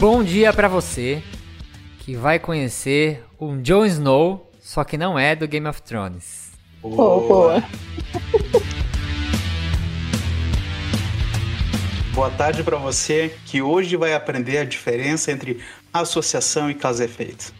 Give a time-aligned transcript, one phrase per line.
[0.00, 1.22] Bom dia para você
[1.98, 6.52] que vai conhecer um Jon Snow, só que não é do Game of Thrones.
[6.80, 6.96] Boa.
[6.96, 7.64] boa.
[12.14, 17.52] Boa tarde para você que hoje vai aprender a diferença entre associação e causa efeito.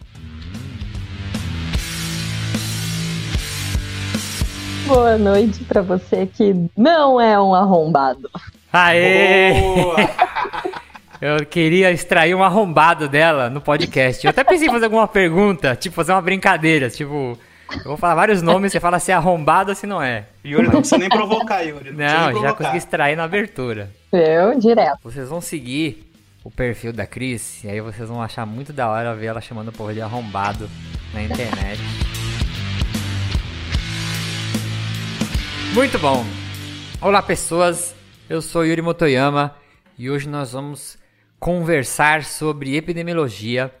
[4.87, 8.27] Boa noite para você que não é um arrombado.
[8.73, 9.53] Aê!
[11.21, 14.25] Eu queria extrair um arrombado dela no podcast.
[14.25, 17.37] Eu até pensei em fazer alguma pergunta, tipo, fazer uma brincadeira, tipo.
[17.71, 20.25] Eu vou falar vários nomes, você fala se é arrombado ou se não é.
[20.43, 21.91] Yuri, não precisa nem provocar, Yuri.
[21.93, 23.91] Não, não já consegui extrair na abertura.
[24.11, 24.97] Eu, direto.
[25.03, 26.11] Vocês vão seguir
[26.43, 29.67] o perfil da Cris, e aí vocês vão achar muito da hora ver ela chamando
[29.67, 30.67] o povo de arrombado
[31.13, 31.79] na internet.
[35.75, 36.25] Muito bom.
[36.99, 37.93] Olá, pessoas.
[38.27, 39.53] Eu sou Yuri Motoyama
[39.99, 40.99] e hoje nós vamos
[41.41, 43.73] conversar sobre epidemiologia.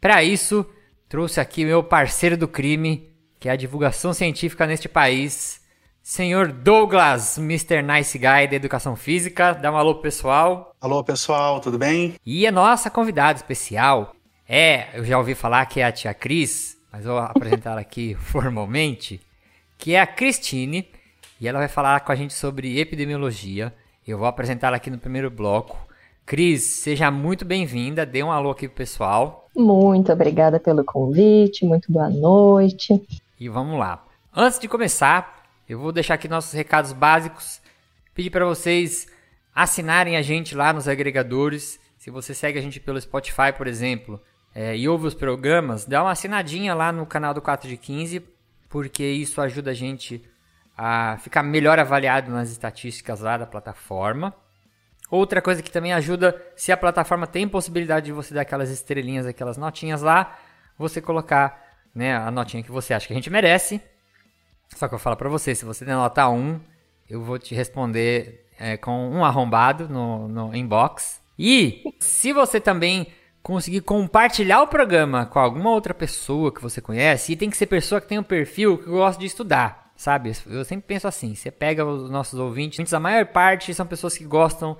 [0.00, 0.64] Para isso,
[1.10, 5.60] trouxe aqui meu parceiro do crime, que é a divulgação científica neste país,
[6.02, 7.82] senhor Douglas, Mr.
[7.82, 9.52] Nice Guy da Educação Física.
[9.52, 10.74] Dá um alô pessoal.
[10.80, 12.14] Alô pessoal, tudo bem?
[12.24, 14.16] E a nossa convidada especial
[14.48, 18.14] é, eu já ouvi falar que é a tia Cris, mas vou apresentar ela aqui
[18.24, 19.20] formalmente,
[19.76, 20.88] que é a Cristine,
[21.38, 23.70] e ela vai falar com a gente sobre epidemiologia.
[24.06, 25.91] Eu vou apresentá-la aqui no primeiro bloco.
[26.24, 28.06] Cris, seja muito bem-vinda.
[28.06, 29.48] Dê um alô aqui pro pessoal.
[29.54, 31.64] Muito obrigada pelo convite.
[31.66, 33.02] Muito boa noite.
[33.38, 34.04] E vamos lá.
[34.34, 37.60] Antes de começar, eu vou deixar aqui nossos recados básicos.
[38.14, 39.06] Pedir para vocês
[39.54, 41.78] assinarem a gente lá nos agregadores.
[41.98, 44.20] Se você segue a gente pelo Spotify, por exemplo,
[44.54, 48.22] é, e ouve os programas, dá uma assinadinha lá no canal do 4 de 15,
[48.68, 50.22] porque isso ajuda a gente
[50.76, 54.34] a ficar melhor avaliado nas estatísticas lá da plataforma.
[55.12, 59.26] Outra coisa que também ajuda, se a plataforma tem possibilidade de você dar aquelas estrelinhas,
[59.26, 60.38] aquelas notinhas lá,
[60.78, 61.62] você colocar
[61.94, 63.78] né, a notinha que você acha que a gente merece.
[64.74, 66.58] Só que eu falo para você, se você der nota 1,
[67.10, 71.20] eu vou te responder é, com um arrombado no, no inbox.
[71.38, 73.08] E se você também
[73.42, 77.66] conseguir compartilhar o programa com alguma outra pessoa que você conhece, e tem que ser
[77.66, 80.32] pessoa que tem um perfil que gosta de estudar, sabe?
[80.46, 84.24] Eu sempre penso assim, você pega os nossos ouvintes, a maior parte são pessoas que
[84.24, 84.78] gostam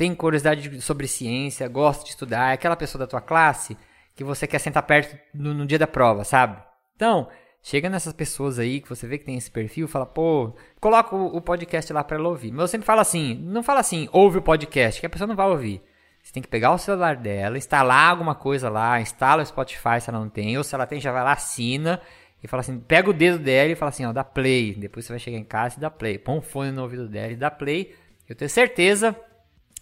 [0.00, 3.76] tem curiosidade sobre ciência, gosta de estudar, é aquela pessoa da tua classe
[4.14, 6.56] que você quer sentar perto no, no dia da prova, sabe?
[6.96, 7.28] Então,
[7.62, 11.36] chega nessas pessoas aí que você vê que tem esse perfil, fala, pô, coloca o,
[11.36, 12.50] o podcast lá para ela ouvir.
[12.50, 15.36] Mas eu sempre falo assim, não fala assim, ouve o podcast, que a pessoa não
[15.36, 15.82] vai ouvir.
[16.22, 20.08] Você tem que pegar o celular dela, instalar alguma coisa lá, instala o Spotify se
[20.08, 22.00] ela não tem, ou se ela tem, já vai lá, assina
[22.42, 24.74] e fala assim, pega o dedo dela e fala assim, ó, dá play.
[24.76, 26.16] Depois você vai chegar em casa e dá play.
[26.16, 27.94] Põe um fone no ouvido dela e dá play.
[28.26, 29.14] Eu tenho certeza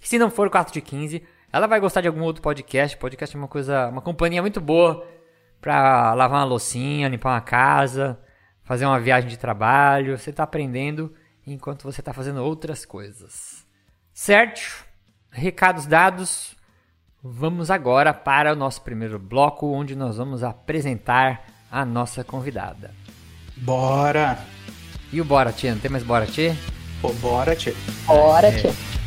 [0.02, 1.22] se não for 4 de 15,
[1.52, 2.96] ela vai gostar de algum outro podcast.
[2.96, 5.06] Podcast é uma coisa, uma companhia muito boa
[5.60, 8.18] para lavar uma loucinha, limpar uma casa,
[8.62, 10.16] fazer uma viagem de trabalho.
[10.16, 11.14] Você está aprendendo
[11.46, 13.66] enquanto você está fazendo outras coisas.
[14.12, 14.84] Certo?
[15.30, 16.56] Recados dados.
[17.22, 22.92] Vamos agora para o nosso primeiro bloco, onde nós vamos apresentar a nossa convidada.
[23.56, 24.38] Bora!
[25.12, 25.72] E o Bora, Tia?
[25.72, 26.56] Não tem mais Bora, Tia?
[27.00, 27.74] Pô, bora, Tia.
[28.06, 28.97] Bora, Tia.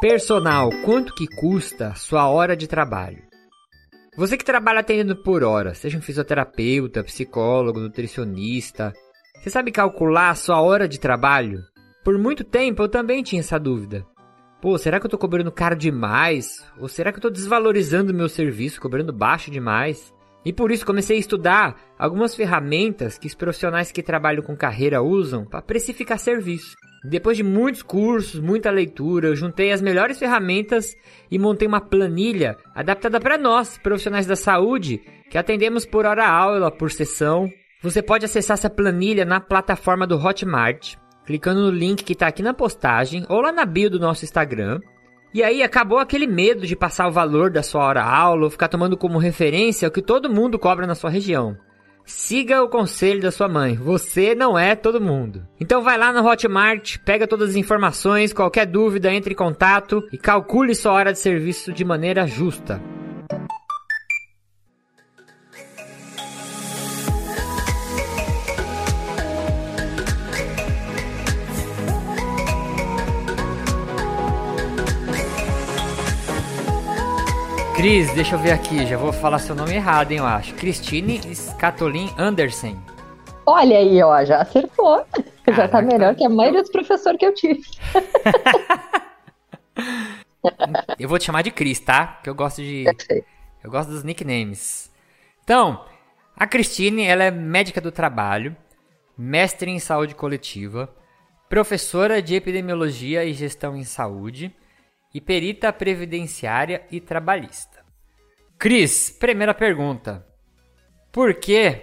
[0.00, 3.22] Personal, quanto que custa sua hora de trabalho?
[4.16, 8.92] Você que trabalha atendendo por hora, seja um fisioterapeuta, psicólogo, nutricionista,
[9.38, 11.62] você sabe calcular a sua hora de trabalho?
[12.02, 14.06] Por muito tempo eu também tinha essa dúvida.
[14.60, 16.64] Pô, será que eu tô cobrando caro demais?
[16.78, 20.14] Ou será que eu tô desvalorizando o meu serviço, cobrando baixo demais?
[20.44, 25.02] E por isso comecei a estudar algumas ferramentas que os profissionais que trabalham com carreira
[25.02, 26.74] usam para precificar serviço.
[27.04, 30.96] Depois de muitos cursos, muita leitura, eu juntei as melhores ferramentas
[31.30, 36.70] e montei uma planilha adaptada para nós, profissionais da saúde, que atendemos por hora aula,
[36.70, 37.50] por sessão,
[37.84, 40.94] Você pode acessar essa planilha na plataforma do Hotmart,
[41.26, 44.80] clicando no link que está aqui na postagem ou lá na bio do nosso Instagram.
[45.34, 48.68] E aí acabou aquele medo de passar o valor da sua hora aula ou ficar
[48.68, 51.58] tomando como referência o que todo mundo cobra na sua região.
[52.06, 53.74] Siga o conselho da sua mãe.
[53.74, 55.46] Você não é todo mundo.
[55.60, 60.16] Então vai lá no Hotmart, pega todas as informações, qualquer dúvida, entre em contato e
[60.16, 62.80] calcule sua hora de serviço de maneira justa.
[77.74, 80.54] Cris, deixa eu ver aqui, já vou falar seu nome errado, hein, eu acho.
[80.54, 82.80] Cristine Scatolin Andersen.
[83.44, 85.04] Olha aí, ó, já acertou.
[85.42, 85.54] Caraca.
[85.54, 87.62] Já tá melhor que a maioria dos professores que eu tive.
[91.00, 92.20] eu vou te chamar de Cris, tá?
[92.22, 92.84] Que eu gosto de.
[93.62, 94.88] Eu gosto dos nicknames.
[95.42, 95.84] Então,
[96.36, 98.56] a Cristine, ela é médica do trabalho,
[99.18, 100.88] mestre em saúde coletiva,
[101.48, 104.54] professora de epidemiologia e gestão em saúde
[105.14, 107.84] e perita previdenciária e trabalhista.
[108.58, 110.26] Cris, primeira pergunta.
[111.12, 111.80] Por que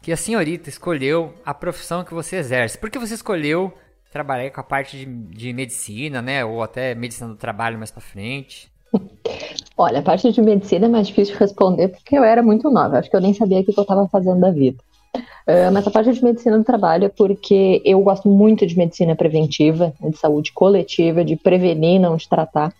[0.00, 2.78] que a senhorita escolheu a profissão que você exerce?
[2.78, 3.72] Por que você escolheu
[4.10, 6.44] trabalhar com a parte de, de medicina, né?
[6.44, 8.72] Ou até medicina do trabalho mais para frente?
[9.76, 12.98] Olha, a parte de medicina é mais difícil de responder porque eu era muito nova.
[12.98, 14.82] Acho que eu nem sabia o que eu estava fazendo da vida.
[15.14, 19.14] Uh, mas a parte de medicina do trabalho é porque eu gosto muito de medicina
[19.14, 22.72] preventiva, de saúde coletiva, de prevenir, não de tratar.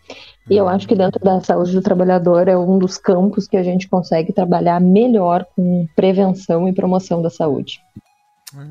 [0.49, 3.63] E eu acho que dentro da saúde do trabalhador é um dos campos que a
[3.63, 7.81] gente consegue trabalhar melhor com prevenção e promoção da saúde.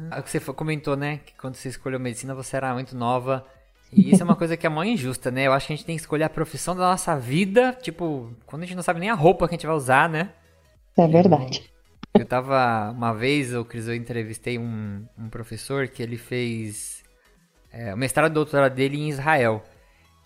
[0.10, 3.46] Ah, você comentou, né, que quando você escolheu medicina você era muito nova.
[3.92, 5.48] E isso é uma coisa que é mó injusta, né?
[5.48, 8.64] Eu acho que a gente tem que escolher a profissão da nossa vida, tipo, quando
[8.64, 10.30] a gente não sabe nem a roupa que a gente vai usar, né?
[10.98, 11.70] É verdade.
[12.13, 12.92] Eu tava.
[12.92, 17.04] Uma vez, eu, Cris, eu entrevistei um, um professor que ele fez
[17.72, 19.63] é, o mestrado e doutorado dele em Israel.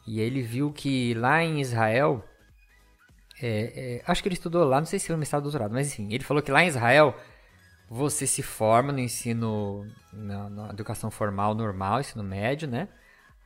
[0.07, 2.23] E ele viu que lá em Israel.
[3.41, 5.91] É, é, acho que ele estudou lá, não sei se foi mestrado ou doutorado, mas
[5.91, 7.13] enfim, ele falou que lá em Israel
[7.89, 12.87] você se forma no ensino, na, na educação formal normal, ensino médio, né?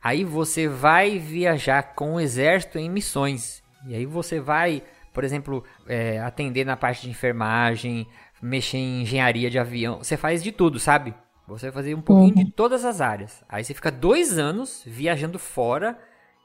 [0.02, 3.62] Aí você vai viajar com o exército em missões.
[3.86, 4.82] E aí você vai,
[5.12, 8.06] por exemplo, é, atender na parte de enfermagem,
[8.40, 9.98] mexer em engenharia de avião.
[9.98, 11.14] Você faz de tudo, sabe?
[11.46, 12.44] Você vai fazer um pouquinho uhum.
[12.44, 13.42] de todas as áreas.
[13.48, 15.98] Aí você fica dois anos viajando fora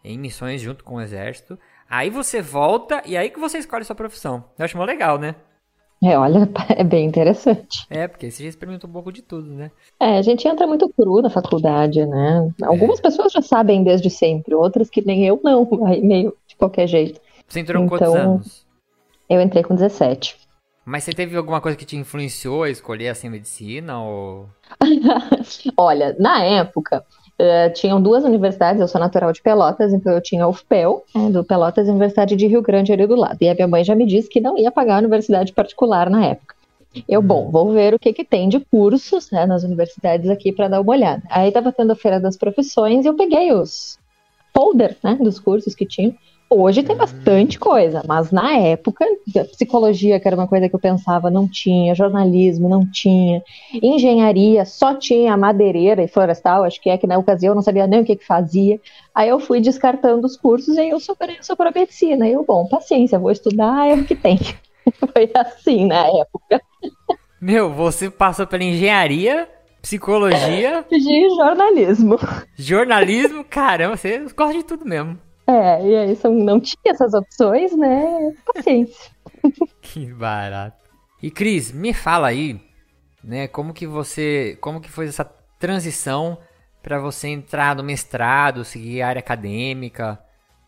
[0.03, 1.57] em missões junto com o exército.
[1.89, 4.43] Aí você volta e aí que você escolhe sua profissão.
[4.57, 5.35] Eu acho mó legal, né?
[6.03, 7.85] É, olha, é bem interessante.
[7.89, 9.71] É, porque você já experimenta um pouco de tudo, né?
[9.99, 12.51] É, a gente entra muito cru na faculdade, né?
[12.63, 13.01] Algumas é.
[13.01, 17.21] pessoas já sabem desde sempre, outras que nem eu não, aí meio de qualquer jeito.
[17.47, 18.65] Você entrou com então, quantos anos?
[19.29, 20.44] Eu entrei com 17.
[20.85, 24.47] Mas você teve alguma coisa que te influenciou a escolher assim medicina ou?
[25.75, 27.03] Olha, na época
[27.39, 28.79] uh, tinham duas universidades.
[28.79, 32.45] Eu sou natural de Pelotas, então eu tinha o UFPEL, né, do Pelotas Universidade de
[32.45, 33.37] Rio Grande ali do lado.
[33.41, 36.23] E a minha mãe já me disse que não ia pagar a universidade particular na
[36.25, 36.55] época.
[37.09, 40.69] Eu, bom, vou ver o que, que tem de cursos né, nas universidades aqui para
[40.69, 41.23] dar uma olhada.
[41.29, 43.99] Aí estava tendo a Feira das Profissões e eu peguei os
[44.53, 46.15] folders né, dos cursos que tinham.
[46.57, 49.05] Hoje tem bastante coisa, mas na época,
[49.51, 53.43] psicologia, que era uma coisa que eu pensava, não tinha, jornalismo não tinha,
[53.73, 57.85] engenharia só tinha madeireira e florestal, acho que é que na ocasião eu não sabia
[57.85, 58.79] nem o que, que fazia.
[59.13, 62.25] Aí eu fui descartando os cursos e eu sou para sou para medicina.
[62.25, 64.39] E eu, bom, paciência, vou estudar, é o que tem.
[64.97, 66.61] Foi assim na época.
[67.41, 69.45] Meu, você passou pela engenharia,
[69.81, 70.85] psicologia.
[70.89, 72.17] De jornalismo.
[72.55, 75.24] Jornalismo, caramba, você gosta de tudo mesmo.
[75.47, 78.33] É, e aí são, não tinha essas opções, né?
[78.53, 79.11] Paciência.
[79.81, 80.83] que barato.
[81.21, 82.59] E Cris, me fala aí,
[83.23, 85.25] né, como que você, como que foi essa
[85.59, 86.37] transição
[86.81, 90.19] para você entrar no mestrado, seguir a área acadêmica?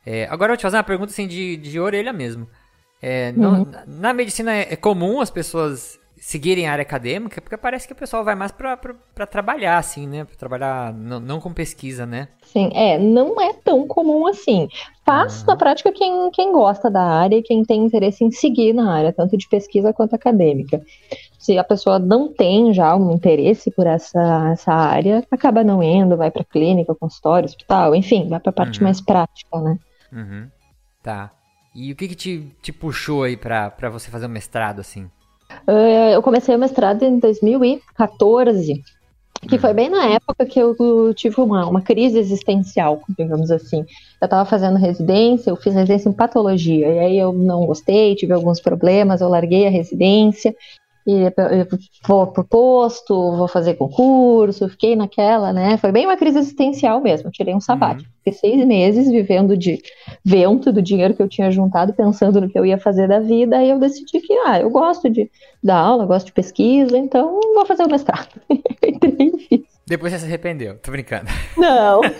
[0.05, 2.47] É, agora eu vou te fazer uma pergunta assim de, de orelha mesmo.
[3.01, 3.65] É, uhum.
[3.85, 8.23] na medicina é comum as pessoas seguirem a área acadêmica, porque parece que o pessoal
[8.23, 10.25] vai mais para trabalhar, assim, né?
[10.25, 12.29] Para trabalhar não, não, com pesquisa, né?
[12.43, 14.67] Sim, é, não é tão comum assim.
[15.05, 15.47] Faz uhum.
[15.47, 19.13] na prática quem, quem gosta da área e quem tem interesse em seguir na área,
[19.13, 20.81] tanto de pesquisa quanto acadêmica.
[21.37, 26.17] Se a pessoa não tem já um interesse por essa, essa área, acaba não indo,
[26.17, 28.85] vai para clínica, consultório, hospital, enfim, vai para a parte uhum.
[28.85, 29.77] mais prática, né?
[30.11, 30.47] Uhum.
[31.01, 31.31] Tá.
[31.75, 35.09] E o que, que te, te puxou aí para você fazer um mestrado, assim?
[35.67, 38.83] Uh, eu comecei o mestrado em 2014,
[39.47, 40.75] que foi bem na época que eu
[41.13, 43.85] tive uma, uma crise existencial, digamos assim.
[44.21, 48.33] Eu estava fazendo residência, eu fiz residência em patologia, e aí eu não gostei, tive
[48.33, 50.55] alguns problemas, eu larguei a residência,
[51.07, 51.31] e
[52.05, 55.77] vou pro posto, vou fazer concurso, fiquei naquela, né?
[55.77, 57.31] Foi bem uma crise existencial mesmo.
[57.31, 58.09] tirei um sabático.
[58.09, 58.15] Uhum.
[58.17, 59.81] Fiquei seis meses vivendo de
[60.25, 63.63] vento do dinheiro que eu tinha juntado, pensando no que eu ia fazer da vida,
[63.63, 65.31] e eu decidi que, ah, eu gosto de
[65.63, 68.27] dar aula, gosto de pesquisa, então vou fazer o mestrado.
[68.83, 69.61] Entrei e fiz.
[69.87, 71.27] Depois você se arrependeu, tô brincando.
[71.55, 72.01] Não.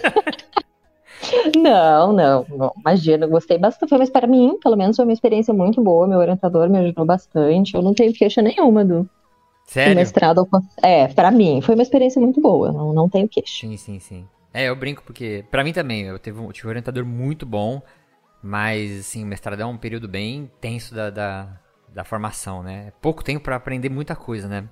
[1.55, 3.89] Não, não, não, imagina, gostei bastante.
[3.89, 6.07] Foi, mas para mim, pelo menos, foi uma experiência muito boa.
[6.07, 7.75] Meu orientador me ajudou bastante.
[7.75, 9.09] Eu não tenho queixa nenhuma do,
[9.65, 9.93] Sério?
[9.93, 10.47] do mestrado.
[10.81, 12.71] É, para mim, foi uma experiência muito boa.
[12.71, 13.62] Não, não tenho queixa.
[13.62, 14.27] Sim, sim, sim.
[14.53, 17.81] É, eu brinco porque, para mim também, eu tive, um, tive um orientador muito bom,
[18.41, 21.59] mas, assim, o mestrado é um período bem intenso da, da,
[21.93, 22.86] da formação, né?
[22.88, 24.67] É pouco tempo para aprender muita coisa, né?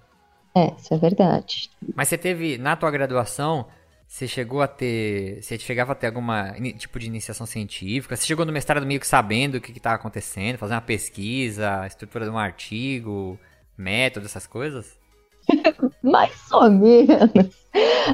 [0.55, 1.69] É, isso é verdade.
[1.93, 3.67] Mas você teve, na tua graduação,
[4.07, 5.41] você chegou a ter.
[5.41, 8.15] Você chegava a ter alguma tipo de iniciação científica?
[8.15, 12.25] Você chegou no mestrado meio que sabendo o que estava acontecendo, fazer uma pesquisa, estrutura
[12.25, 13.39] de um artigo,
[13.77, 14.97] método, essas coisas?
[16.01, 17.65] Mais ou menos.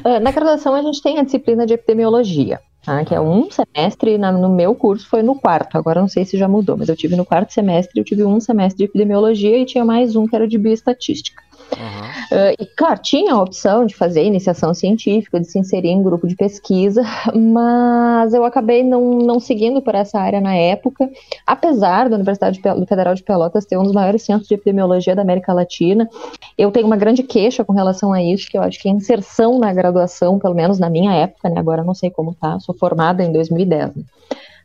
[0.04, 3.04] Ah, na graduação a gente tem a disciplina de epidemiologia, tá?
[3.06, 6.48] que é um semestre, no meu curso foi no quarto, agora não sei se já
[6.48, 9.86] mudou, mas eu tive no quarto semestre, eu tive um semestre de epidemiologia e tinha
[9.86, 11.44] mais um que era de bioestatística.
[11.78, 12.38] Uhum.
[12.38, 16.28] Uh, e, claro, tinha a opção de fazer iniciação científica, de se inserir em grupo
[16.28, 21.10] de pesquisa, mas eu acabei não, não seguindo por essa área na época,
[21.46, 25.54] apesar da Universidade Federal de Pelotas ter um dos maiores centros de epidemiologia da América
[25.54, 26.10] Latina.
[26.58, 29.60] Eu tenho uma grande queixa com relação a isso, que eu acho que a inserção
[29.60, 33.24] na graduação, pelo menos na minha época, né, agora não sei como tá, sou formada
[33.24, 34.04] em 2010, né,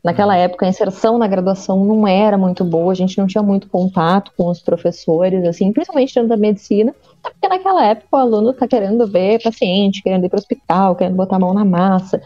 [0.03, 0.39] Naquela uhum.
[0.39, 4.31] época, a inserção na graduação não era muito boa, a gente não tinha muito contato
[4.37, 9.07] com os professores, assim, principalmente dentro da medicina, porque naquela época o aluno está querendo
[9.07, 12.21] ver paciente, querendo ir para o hospital, querendo botar a mão na massa.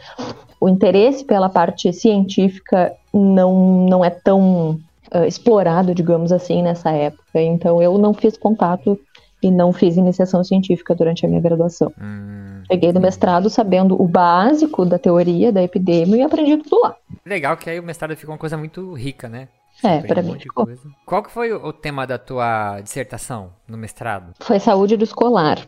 [0.59, 4.79] O interesse pela parte científica não, não é tão
[5.13, 7.41] uh, explorado, digamos assim, nessa época.
[7.41, 8.99] Então, eu não fiz contato
[9.41, 11.91] e não fiz iniciação científica durante a minha graduação.
[11.99, 16.95] Hum, Peguei no mestrado sabendo o básico da teoria da epidemia e aprendi tudo lá.
[17.25, 19.49] Legal que aí o mestrado ficou uma coisa muito rica, né?
[19.83, 20.39] é, para mim.
[20.39, 20.65] ficou.
[21.05, 24.33] Qual que foi o tema da tua dissertação no mestrado?
[24.39, 25.67] Foi saúde do escolar.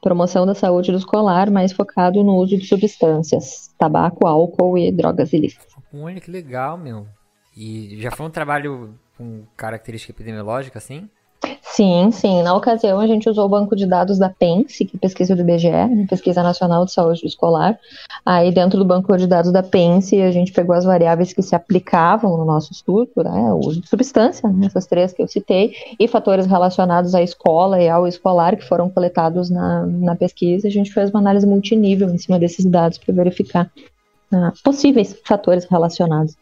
[0.00, 5.32] Promoção da saúde do escolar, mais focado no uso de substâncias, tabaco, álcool e drogas
[5.32, 5.66] ilícitas.
[5.92, 7.04] Olha que legal, meu.
[7.56, 11.10] E já foi um trabalho com característica epidemiológica, assim?
[11.78, 12.42] Sim, sim.
[12.42, 15.42] Na ocasião, a gente usou o banco de dados da PENSE, que é pesquisa do
[15.42, 17.78] IBGE, né, Pesquisa Nacional de Saúde Escolar.
[18.26, 21.54] Aí, dentro do banco de dados da PENSE, a gente pegou as variáveis que se
[21.54, 25.72] aplicavam no nosso estudo, né, o uso de substância, né, essas três que eu citei,
[26.00, 30.66] e fatores relacionados à escola e ao escolar que foram coletados na, na pesquisa.
[30.66, 33.70] A gente fez uma análise multinível em cima desses dados para verificar
[34.32, 36.36] uh, possíveis fatores relacionados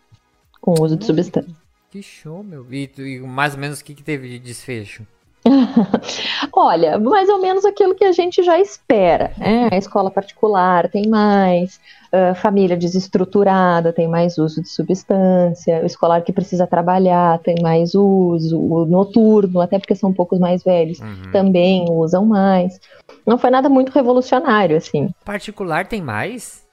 [0.62, 1.54] com o uso de substância.
[1.90, 2.66] Que show, meu.
[2.72, 5.04] E, e mais ou menos o que, que teve de desfecho?
[6.52, 9.32] Olha, mais ou menos aquilo que a gente já espera.
[9.38, 9.68] Né?
[9.72, 11.80] A escola particular tem mais,
[12.12, 17.94] a família desestruturada tem mais uso de substância, o escolar que precisa trabalhar tem mais
[17.94, 21.30] uso, o noturno, até porque são um pouco mais velhos, uhum.
[21.32, 22.80] também usam mais.
[23.26, 25.10] Não foi nada muito revolucionário, assim.
[25.24, 26.66] Particular tem mais?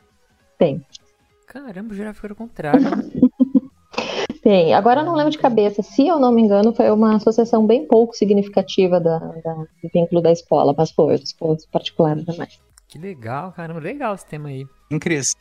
[0.57, 0.85] Tem.
[1.47, 2.81] Caramba, já foi o contrário.
[4.43, 4.73] Tem.
[4.73, 5.81] Agora eu não lembro de cabeça.
[5.81, 10.21] Se eu não me engano, foi uma associação bem pouco significativa da, da, do vínculo
[10.21, 12.47] da escola, mas foi, os pontos particulares também.
[12.89, 14.67] Que legal, caramba, legal esse tema aí.
[14.99, 15.33] Cris,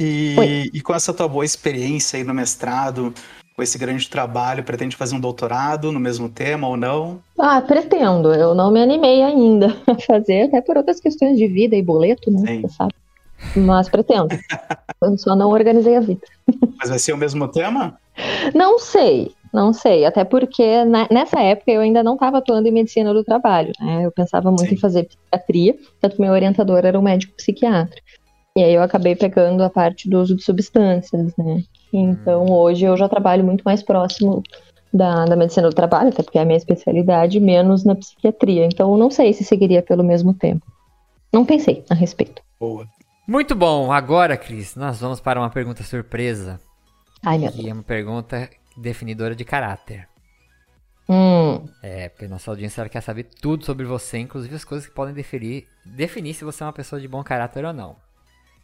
[0.00, 3.12] e, e com essa tua boa experiência aí no mestrado,
[3.54, 7.20] com esse grande trabalho, pretende fazer um doutorado no mesmo tema ou não?
[7.38, 8.32] Ah, pretendo.
[8.32, 12.30] Eu não me animei ainda a fazer, até por outras questões de vida e boleto,
[12.30, 12.40] né?
[12.46, 12.62] Sim.
[12.62, 12.94] Você sabe.
[13.56, 14.28] Mas pretendo.
[15.02, 16.20] eu só não organizei a vida.
[16.78, 17.98] Mas vai ser o mesmo tema?
[18.54, 20.04] Não sei, não sei.
[20.04, 23.72] Até porque na, nessa época eu ainda não estava atuando em medicina do trabalho.
[23.80, 24.04] Né?
[24.04, 24.74] Eu pensava muito Sim.
[24.74, 28.00] em fazer psiquiatria, tanto que meu orientador era um médico psiquiatra.
[28.56, 31.62] E aí eu acabei pegando a parte do uso de substâncias, né?
[31.92, 32.52] Então hum.
[32.52, 34.42] hoje eu já trabalho muito mais próximo
[34.92, 38.66] da, da medicina do trabalho, até porque é a minha especialidade, menos na psiquiatria.
[38.66, 40.66] Então não sei se seguiria pelo mesmo tempo.
[41.32, 42.42] Não pensei a respeito.
[42.58, 42.86] Boa.
[43.30, 43.92] Muito bom.
[43.92, 46.60] Agora, Cris, nós vamos para uma pergunta surpresa.
[47.24, 47.64] Ai, meu Deus.
[47.64, 50.08] E é uma pergunta definidora de caráter.
[51.08, 51.64] Hum.
[51.80, 55.68] É, porque nossa audiência quer saber tudo sobre você, inclusive as coisas que podem definir,
[55.86, 57.94] definir se você é uma pessoa de bom caráter ou não.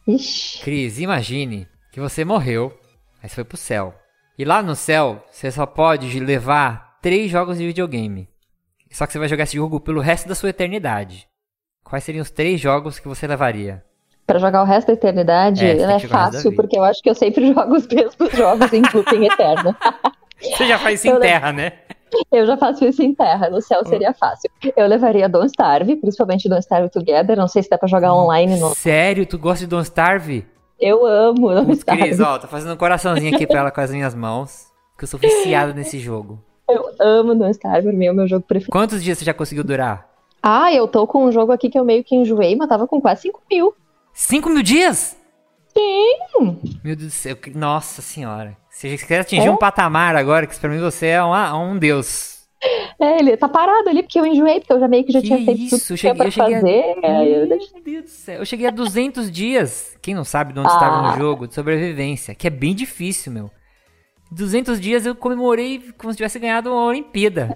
[0.05, 0.61] Ixi.
[0.61, 2.77] Cris, imagine que você morreu,
[3.21, 3.95] você foi pro céu.
[4.37, 8.27] E lá no céu, você só pode levar três jogos de videogame.
[8.91, 11.25] Só que você vai jogar esse jogo pelo resto da sua eternidade.
[11.85, 13.86] Quais seriam os três jogos que você levaria?
[14.27, 17.47] Para jogar o resto da eternidade, é, é fácil, porque eu acho que eu sempre
[17.53, 19.73] jogo os mesmos jogos em looping eterno.
[20.39, 21.73] Você já faz isso em terra, né?
[22.31, 24.49] Eu já faço isso em terra, no céu seria fácil.
[24.75, 27.35] Eu levaria Don't Starve, principalmente Don't Starve Together.
[27.35, 28.57] Não sei se dá pra jogar online.
[28.59, 28.73] No...
[28.75, 29.25] Sério?
[29.25, 30.45] Tu gosta de Don't Starve?
[30.79, 32.03] Eu amo Don't Putz, Starve.
[32.03, 34.67] Cris, ó, tô fazendo um coraçãozinho aqui pra ela com as minhas mãos.
[34.95, 36.39] Que eu sou viciado nesse jogo.
[36.69, 38.71] Eu amo Don't Starve, mim é o meu jogo preferido.
[38.71, 40.07] Quantos dias você já conseguiu durar?
[40.41, 43.01] Ah, eu tô com um jogo aqui que eu meio que enjoei, mas tava com
[43.01, 43.73] quase 5 mil.
[44.19, 45.15] 5 mil dias?
[45.77, 46.59] Sim!
[46.83, 48.57] Meu Deus do céu, nossa senhora.
[48.67, 49.51] Se você quer atingir É?
[49.51, 52.47] um patamar agora, que pra mim você é uma- um deus.
[52.99, 55.27] É, ele tá parado ali porque eu enjoei, porque eu já meio que já Que
[55.27, 56.95] tinha feito isso, tudo eu que cheguei- pra cheguei a- fazer.
[57.41, 57.73] eu deixei.
[57.75, 58.39] Meu Deus do céu.
[58.39, 59.95] Eu cheguei a 200 dias.
[60.01, 61.11] Quem não sabe de onde estava Ah.
[61.11, 63.51] no jogo de sobrevivência, que é bem difícil, meu.
[64.31, 67.55] 200 dias eu comemorei como se tivesse ganhado uma Olimpíada.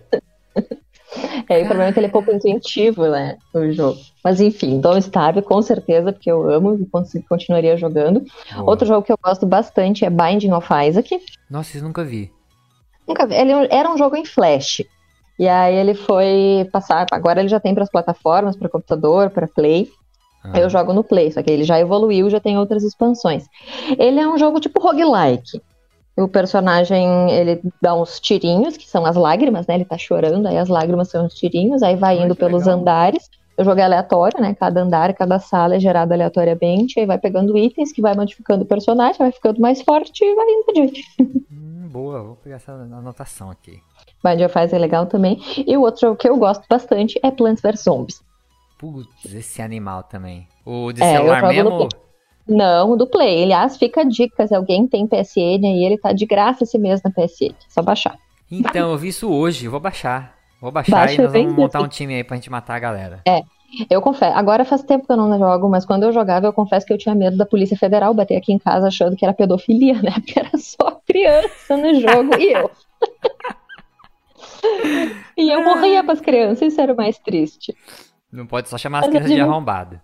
[1.49, 3.99] É, o problema é que ele é pouco intuitivo, né, o jogo.
[4.23, 8.23] Mas enfim, Don't Starve, com certeza, porque eu amo e continuaria jogando.
[8.65, 11.19] Outro jogo que eu gosto bastante é Binding of Isaac.
[11.49, 12.31] Nossa, isso nunca vi.
[13.07, 13.35] Nunca vi.
[13.35, 14.83] Ele era um jogo em Flash.
[15.37, 17.07] E aí ele foi passar.
[17.11, 19.89] Agora ele já tem para as plataformas, para computador, para Play.
[20.43, 20.59] Ah.
[20.59, 23.45] Eu jogo no Play, só que ele já evoluiu, já tem outras expansões.
[23.97, 25.61] Ele é um jogo tipo roguelike.
[26.21, 29.75] O personagem, ele dá uns tirinhos, que são as lágrimas, né?
[29.75, 32.65] Ele tá chorando, aí as lágrimas são os tirinhos, aí vai Ai, indo que pelos
[32.65, 32.79] legal.
[32.79, 33.29] andares.
[33.57, 34.55] O jogo é aleatório, né?
[34.55, 38.67] Cada andar, cada sala é gerado aleatoriamente, aí vai pegando itens que vai modificando o
[38.67, 41.03] personagem, vai ficando mais forte e vai indo adiante.
[41.51, 43.79] Hum, boa, vou pegar essa anotação aqui.
[44.23, 45.39] Bind of Isaac é legal também.
[45.57, 48.21] E o outro jogo que eu gosto bastante é Plants vs Zombies.
[48.77, 50.47] Putz, esse animal também.
[50.65, 51.87] O de É, celular mesmo?
[52.51, 53.43] Não, do Play.
[53.43, 57.01] Aliás, fica a dica, se alguém tem PSN aí, ele tá de graça esse mês
[57.01, 57.55] na PSN.
[57.69, 58.17] Só baixar.
[58.51, 60.35] Então, eu vi isso hoje, vou baixar.
[60.59, 63.23] Vou baixar Baixa, e nós vamos montar um time aí pra gente matar a galera.
[63.89, 66.85] Eu confesso, agora faz tempo que eu não jogo, mas quando eu jogava, eu confesso
[66.85, 69.93] que eu tinha medo da Polícia Federal bater aqui em casa achando que era pedofilia,
[70.01, 70.11] né?
[70.19, 72.69] Porque era só criança no jogo e eu.
[75.37, 77.73] e eu morria pras crianças, isso era o mais triste.
[78.29, 80.01] Não pode só chamar as crianças de arrombado.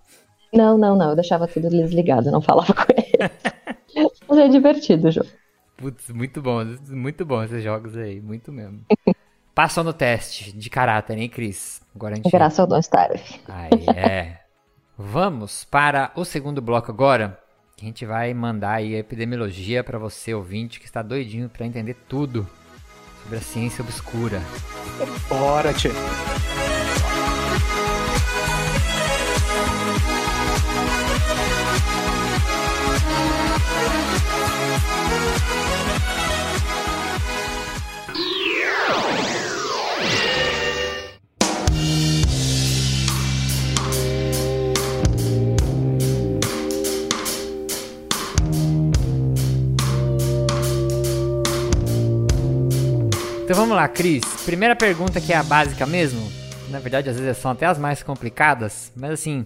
[0.58, 4.12] Não, não, não, eu deixava tudo desligado, eu não falava com eles.
[4.28, 5.30] Mas é divertido o jogo.
[5.78, 8.82] Putz, muito bom, muito bom esses jogos aí, muito mesmo.
[9.54, 11.82] Passou no teste de caráter, hein, Cris?
[11.96, 12.30] Agora a gente.
[12.30, 13.24] Graças ao Don't Starve.
[13.48, 14.40] Aí, é.
[14.98, 17.40] Vamos para o segundo bloco agora.
[17.76, 21.66] Que a gente vai mandar aí a epidemiologia para você, ouvinte, que está doidinho para
[21.66, 22.48] entender tudo
[23.22, 24.42] sobre a ciência obscura.
[25.30, 25.92] Bora, tio.
[53.48, 54.26] Então vamos lá, Cris.
[54.44, 56.20] Primeira pergunta que é a básica mesmo.
[56.70, 59.46] Na verdade, às vezes são até as mais complicadas, mas assim,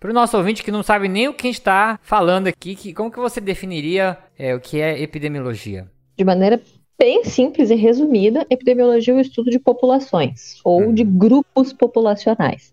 [0.00, 2.74] para o nosso ouvinte que não sabe nem o que a gente está falando aqui,
[2.74, 5.86] que, como que você definiria é, o que é epidemiologia?
[6.16, 6.58] De maneira
[6.98, 12.72] bem simples e resumida, epidemiologia é o estudo de populações ou de grupos populacionais.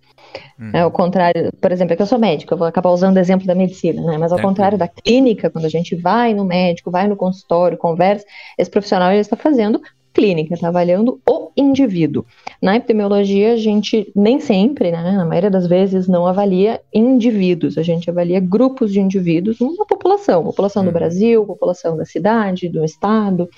[0.58, 0.72] Hum.
[0.74, 3.20] É, ao contrário, por exemplo, é que eu sou médica, eu vou acabar usando o
[3.20, 4.18] exemplo da medicina, né?
[4.18, 4.48] Mas ao Tranquilo.
[4.48, 8.26] contrário da clínica, quando a gente vai no médico, vai no consultório, conversa,
[8.58, 9.82] esse profissional está fazendo
[10.14, 12.26] clínica, está avaliando o indivíduo.
[12.62, 17.84] Na epidemiologia, a gente nem sempre, né, na maioria das vezes, não avalia indivíduos, a
[17.84, 20.94] gente avalia grupos de indivíduos numa população, população do Hum.
[20.94, 23.50] Brasil, população da cidade, do estado,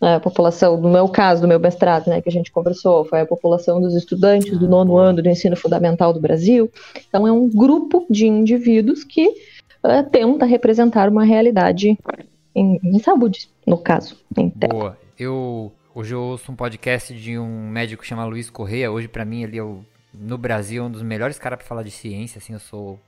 [0.00, 3.26] a população, no meu caso, do meu mestrado, né, que a gente conversou, foi a
[3.26, 6.70] população dos estudantes do nono ano do ensino fundamental do Brasil.
[7.08, 9.32] Então, é um grupo de indivíduos que
[9.84, 11.98] eh, tenta representar uma realidade
[12.54, 14.16] em, em saúde, no caso.
[14.36, 14.52] em.
[14.68, 14.96] Boa.
[15.18, 18.90] Eu hoje eu ouço um podcast de um médico chamado Luiz Correia.
[18.90, 21.90] Hoje pra mim ele é o, no Brasil um dos melhores caras pra falar de
[21.90, 23.00] ciência, assim, eu sou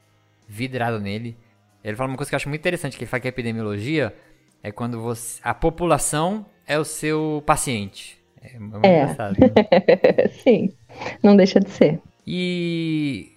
[0.49, 1.37] vidrado nele.
[1.83, 4.15] Ele fala uma coisa que eu acho muito interessante, que ele fala que a epidemiologia
[4.63, 8.19] é quando você, a população é o seu paciente.
[8.43, 9.03] É muito É.
[9.03, 9.37] engraçado.
[9.39, 10.29] né?
[10.43, 10.73] Sim,
[11.23, 12.01] não deixa de ser.
[12.27, 13.33] E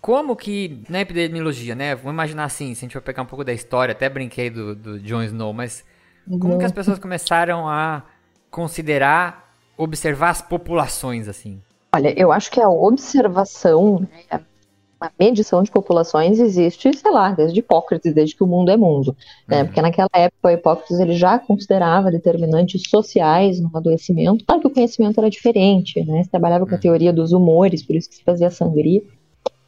[0.00, 1.94] como que na epidemiologia, né?
[1.94, 4.74] Vamos imaginar assim, se a gente for pegar um pouco da história, até brinquei do,
[4.74, 5.84] do Jon Snow, mas
[6.28, 8.02] como que as pessoas começaram a
[8.54, 11.60] considerar, observar as populações assim?
[11.92, 14.40] Olha, eu acho que a observação, né,
[15.00, 19.16] a medição de populações existe, sei lá, desde Hipócrates, desde que o mundo é mundo.
[19.46, 19.58] Né?
[19.60, 19.66] Uhum.
[19.66, 24.44] Porque naquela época o Hipócrates ele já considerava determinantes sociais no adoecimento.
[24.44, 26.22] Claro que o conhecimento era diferente, né?
[26.22, 26.80] Se trabalhava com a Uhum.
[26.80, 29.02] teoria dos humores, por isso que se fazia sangria.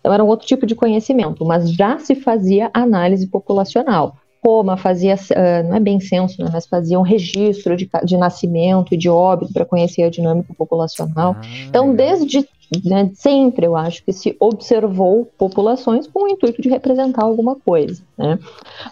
[0.01, 4.17] Então era um outro tipo de conhecimento, mas já se fazia análise populacional.
[4.47, 8.95] Roma fazia, uh, não é bem censo, né, mas fazia um registro de, de nascimento
[8.95, 11.35] e de óbito para conhecer a dinâmica populacional.
[11.37, 12.47] Ah, então, desde
[12.85, 18.03] né, sempre, eu acho que se observou populações com o intuito de representar alguma coisa.
[18.17, 18.39] Né?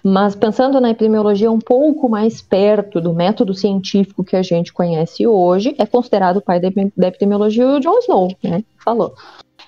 [0.02, 5.26] Mas pensando na epidemiologia um pouco mais perto do método científico que a gente conhece
[5.26, 8.64] hoje, é considerado o pai da, epidemiologia o John Snow, né?
[8.84, 9.14] Falou.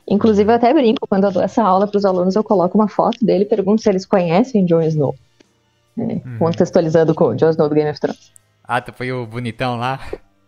[0.09, 2.89] Inclusive, eu até brinco, quando eu dou essa aula para os alunos, eu coloco uma
[2.89, 5.15] foto dele e pergunto se eles conhecem Jon Snow.
[5.97, 6.21] Né?
[6.27, 6.39] Hum.
[6.39, 8.33] Contextualizando com o Jon Snow do Game of Thrones.
[8.63, 10.01] Ah, tu foi o bonitão lá?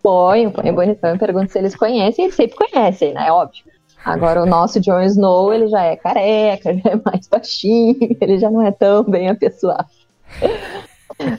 [0.03, 3.29] Ponho, ponho bonitão e pergunto se eles conhecem, eles sempre conhecem, né?
[3.29, 3.65] É óbvio.
[4.05, 8.51] Agora, o nosso Jon Snow, ele já é careca, já é mais baixinho, ele já
[8.51, 9.89] não é tão bem apessoado.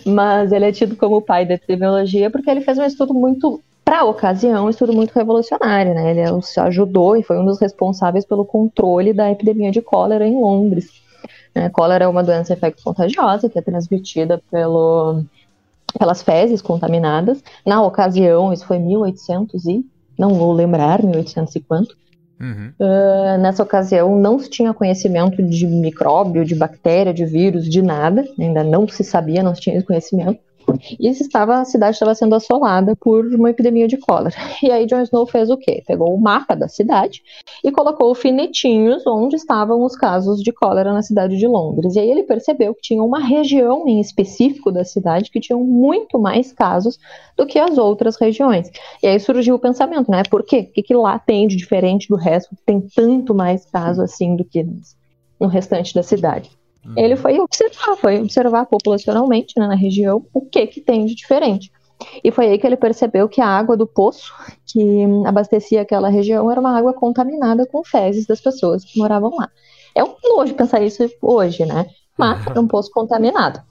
[0.05, 3.61] Mas ele é tido como o pai da epidemiologia porque ele fez um estudo muito
[3.85, 6.11] para a ocasião, um estudo muito revolucionário, né?
[6.11, 6.21] Ele
[6.57, 11.01] ajudou e foi um dos responsáveis pelo controle da epidemia de cólera em Londres.
[11.53, 15.23] É, cólera é uma doença infecto-contagiosa que é transmitida pelo,
[15.97, 17.43] pelas fezes contaminadas.
[17.65, 19.85] Na ocasião, isso foi 1800 e
[20.17, 21.97] não vou lembrar, 1800 e quanto.
[22.39, 22.71] Uhum.
[22.79, 28.25] Uh, nessa ocasião, não se tinha conhecimento de micróbio, de bactéria, de vírus, de nada.
[28.38, 30.39] Ainda não se sabia, não se tinha conhecimento.
[30.99, 34.36] E estava, a cidade estava sendo assolada por uma epidemia de cólera.
[34.62, 35.84] E aí Jon Snow fez o quê?
[35.88, 37.23] Pegou o mapa da cidade
[37.63, 41.95] e colocou alfinetinhos onde estavam os casos de cólera na cidade de Londres.
[41.95, 46.19] E aí ele percebeu que tinha uma região em específico da cidade que tinha muito
[46.19, 46.99] mais casos
[47.38, 48.69] do que as outras regiões.
[49.01, 50.23] E aí surgiu o pensamento, né?
[50.29, 50.67] Por quê?
[50.69, 52.55] O que, que lá tem de diferente do resto?
[52.65, 54.65] Tem tanto mais casos assim do que
[55.39, 56.58] no restante da cidade.
[56.85, 56.93] Uhum.
[56.97, 61.71] Ele foi observar, foi observar populacionalmente né, na região o que, que tem de diferente.
[62.23, 64.33] E foi aí que ele percebeu que a água do poço
[64.65, 69.49] que abastecia aquela região era uma água contaminada com fezes das pessoas que moravam lá.
[69.93, 71.87] É um nojo pensar isso hoje, né?
[72.17, 73.61] Mas era um poço contaminado.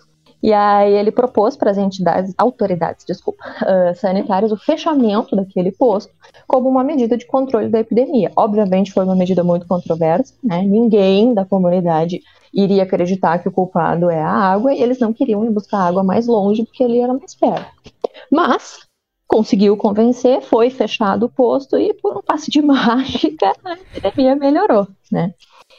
[0.42, 6.12] E aí ele propôs para as entidades, autoridades, desculpa, uh, sanitárias o fechamento daquele posto
[6.46, 8.30] como uma medida de controle da epidemia.
[8.36, 10.62] Obviamente foi uma medida muito controversa, né?
[10.62, 12.20] Ninguém da comunidade
[12.52, 16.02] iria acreditar que o culpado é a água e eles não queriam ir buscar água
[16.02, 17.92] mais longe porque ele era mais perto.
[18.30, 18.80] Mas
[19.26, 24.88] conseguiu convencer, foi fechado o posto e por um passe de mágica a epidemia melhorou,
[25.12, 25.34] né?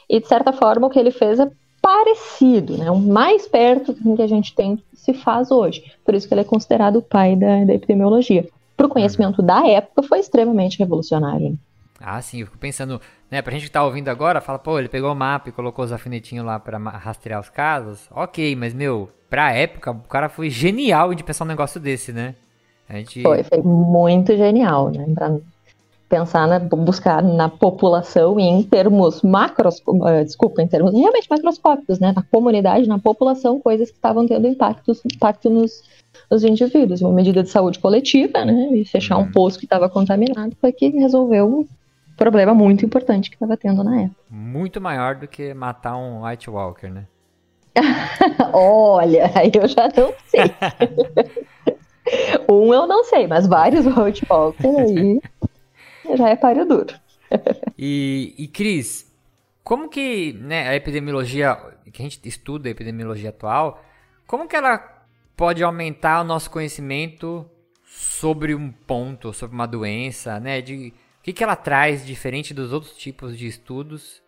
[0.08, 1.49] E de certa forma o que ele fez é
[1.82, 2.91] parecido, né?
[2.91, 5.84] O mais perto do que a gente tem se faz hoje.
[6.05, 8.47] Por isso que ele é considerado o pai da, da epidemiologia.
[8.77, 11.58] Para o conhecimento da época foi extremamente revolucionário.
[12.01, 14.88] Ah, sim, eu fico pensando, né, pra gente que tá ouvindo agora, fala, pô, ele
[14.88, 18.07] pegou o mapa e colocou os alfinetinhos lá para rastrear os casos.
[18.12, 22.35] Ok, mas, meu, pra época, o cara foi genial de pensar um negócio desse, né?
[22.88, 23.21] A gente...
[23.21, 25.05] Foi, foi muito genial, né?
[25.13, 25.38] Pra
[26.09, 32.12] pensar, na, buscar na população em termos macros, uh, desculpa, em termos realmente macroscópicos, né?
[32.15, 35.83] Na comunidade, na população, coisas que estavam tendo impactos, impacto nos,
[36.31, 37.01] nos indivíduos.
[37.01, 38.69] Uma medida de saúde coletiva, né?
[38.73, 39.31] E fechar um uhum.
[39.31, 41.67] poço que estava contaminado foi que resolveu
[42.19, 44.21] problema muito importante que estava tendo na época.
[44.29, 47.08] Muito maior do que matar um White Walker, né?
[48.53, 50.53] Olha, eu já não sei.
[52.49, 55.19] um eu não sei, mas vários White Walker aí
[56.17, 56.93] já é páreo duro.
[57.77, 59.10] e, e Cris,
[59.63, 61.55] como que né, a epidemiologia,
[61.91, 63.82] que a gente estuda a epidemiologia atual,
[64.27, 64.77] como que ela
[65.38, 67.49] pode aumentar o nosso conhecimento
[67.86, 70.62] sobre um ponto, sobre uma doença, né?
[70.62, 74.21] De o que, que ela traz diferente dos outros tipos de estudos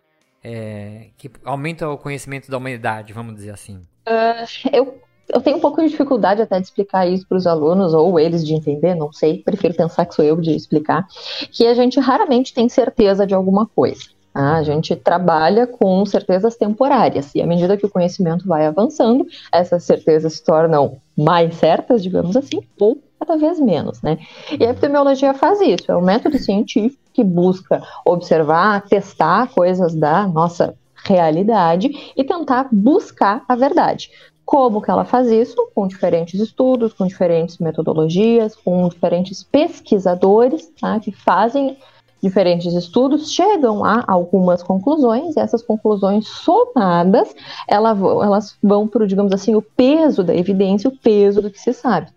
[0.44, 3.76] é, que aumenta o conhecimento da humanidade, vamos dizer assim?
[4.06, 7.94] Uh, eu, eu tenho um pouco de dificuldade até de explicar isso para os alunos,
[7.94, 11.06] ou eles de entender, não sei, prefiro pensar que sou eu de explicar,
[11.50, 14.02] que a gente raramente tem certeza de alguma coisa.
[14.32, 14.56] Tá?
[14.56, 19.84] A gente trabalha com certezas temporárias, e à medida que o conhecimento vai avançando, essas
[19.84, 24.18] certezas se tornam mais certas, digamos assim, ou cada vez menos, né?
[24.58, 30.26] E a epidemiologia faz isso, é um método científico que busca observar, testar coisas da
[30.26, 34.10] nossa realidade e tentar buscar a verdade.
[34.44, 35.56] Como que ela faz isso?
[35.74, 40.98] Com diferentes estudos, com diferentes metodologias, com diferentes pesquisadores tá?
[40.98, 41.76] que fazem
[42.20, 47.34] diferentes estudos, chegam a algumas conclusões, e essas conclusões somadas,
[47.66, 52.08] elas vão para, digamos assim, o peso da evidência, o peso do que se sabe.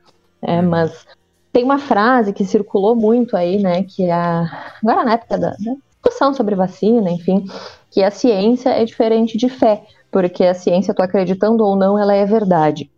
[0.45, 0.69] É, uhum.
[0.69, 1.05] mas
[1.51, 5.49] tem uma frase que circulou muito aí, né, que é a, agora na época da,
[5.51, 7.45] da discussão sobre vacina, enfim,
[7.89, 12.13] que a ciência é diferente de fé, porque a ciência, tu acreditando ou não, ela
[12.13, 12.91] é verdade.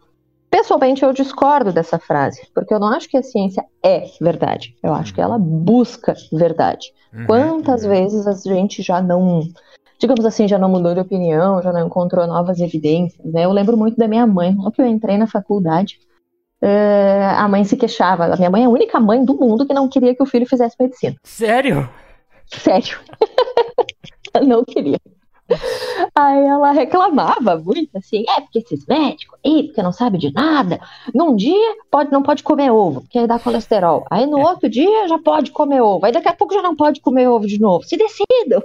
[0.50, 4.76] Pessoalmente, eu discordo dessa frase, porque eu não acho que a ciência é verdade.
[4.82, 6.92] Eu acho que ela busca verdade.
[7.14, 7.26] Uhum.
[7.26, 9.42] Quantas vezes a gente já não
[10.00, 13.26] digamos assim, já não mudou de opinião, já não encontrou novas evidências.
[13.26, 13.46] Né?
[13.46, 16.00] Eu lembro muito da minha mãe, logo que eu entrei na faculdade,
[16.64, 18.26] uh, a mãe se queixava.
[18.26, 20.48] A minha mãe é a única mãe do mundo que não queria que o filho
[20.48, 21.16] fizesse medicina.
[21.24, 21.90] Sério?
[22.48, 23.00] Sério.
[24.46, 25.00] não queria.
[26.14, 30.80] Aí ela reclamava muito, assim, é porque esses médicos aí, porque não sabe de nada,
[31.14, 34.06] num dia pode, não pode comer ovo, porque aí dá colesterol.
[34.12, 37.00] Aí no outro dia já pode comer ovo, aí daqui a pouco já não pode
[37.00, 37.86] comer ovo de novo.
[37.86, 38.62] Se decidam.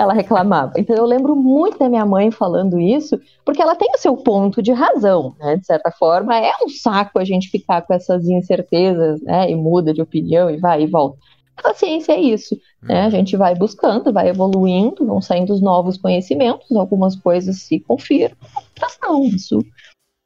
[0.00, 0.72] Ela reclamava.
[0.78, 4.62] Então eu lembro muito da minha mãe falando isso, porque ela tem o seu ponto
[4.62, 5.56] de razão, né?
[5.56, 9.50] De certa forma, é um saco a gente ficar com essas incertezas, né?
[9.50, 11.18] E muda de opinião e vai e volta.
[11.62, 13.02] A ciência é isso, né?
[13.02, 13.10] A uhum.
[13.10, 18.98] gente vai buscando, vai evoluindo, vão saindo os novos conhecimentos, algumas coisas se confirmam, outras
[19.02, 19.22] não.
[19.24, 19.58] Isso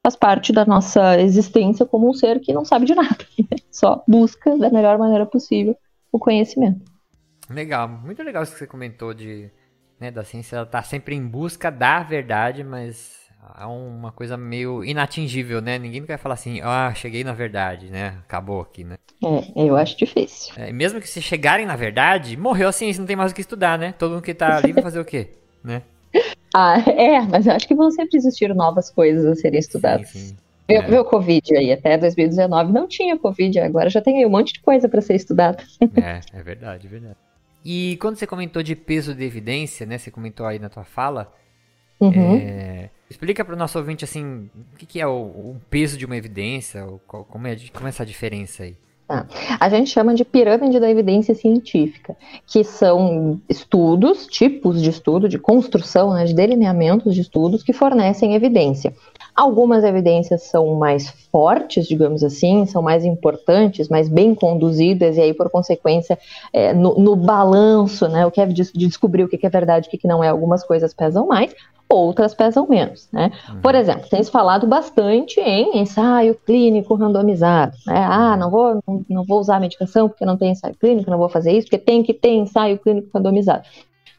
[0.06, 3.26] faz parte da nossa existência como um ser que não sabe de nada,
[3.72, 5.76] só busca da melhor maneira possível
[6.12, 6.80] o conhecimento.
[7.50, 9.50] Legal, muito legal isso que você comentou de
[10.00, 13.24] né, da ciência, ela tá sempre em busca da verdade, mas
[13.60, 15.78] é uma coisa meio inatingível, né?
[15.78, 18.18] Ninguém vai falar assim, ah, cheguei na verdade, né?
[18.24, 18.96] Acabou aqui, né?
[19.22, 20.54] É, eu acho difícil.
[20.56, 23.40] É, mesmo que se chegarem na verdade, morreu a ciência, não tem mais o que
[23.40, 23.92] estudar, né?
[23.98, 25.30] Todo mundo que tá ali vai fazer o quê,
[25.62, 25.82] né?
[26.56, 30.08] Ah, é, mas eu acho que vão sempre existir novas coisas a serem estudadas.
[30.08, 30.36] Sim, sim.
[30.68, 31.00] Viu, é.
[31.00, 34.60] o Covid aí, até 2019 não tinha Covid, agora já tem aí um monte de
[34.60, 35.62] coisa para ser estudada.
[35.96, 37.16] É, é verdade, é verdade.
[37.64, 39.96] E quando você comentou de peso de evidência, né?
[39.98, 41.32] Você comentou aí na tua fala,
[42.00, 42.36] Uhum.
[42.36, 46.04] É, explica para o nosso ouvinte assim, o que, que é o, o, peso de
[46.04, 48.76] uma evidência, como, é, como é essa diferença aí?
[49.06, 49.26] Tá.
[49.60, 55.38] A gente chama de pirâmide da evidência científica, que são estudos, tipos de estudo, de
[55.38, 58.94] construção, né, de delineamentos de estudos que fornecem evidência.
[59.36, 65.34] Algumas evidências são mais fortes, digamos assim, são mais importantes, mais bem conduzidas, e aí,
[65.34, 66.18] por consequência,
[66.50, 69.90] é, no, no, balanço, né, o que é de, de descobrir o que é verdade
[69.92, 71.54] e o que não é, algumas coisas pesam mais,
[71.94, 73.08] outras pesam menos.
[73.12, 73.30] Né?
[73.48, 73.60] Uhum.
[73.60, 77.76] Por exemplo, tem se falado bastante em ensaio clínico randomizado.
[77.86, 77.96] Né?
[77.96, 81.18] Ah, não vou, não, não vou usar a medicação porque não tem ensaio clínico, não
[81.18, 83.64] vou fazer isso, porque tem que ter ensaio clínico randomizado.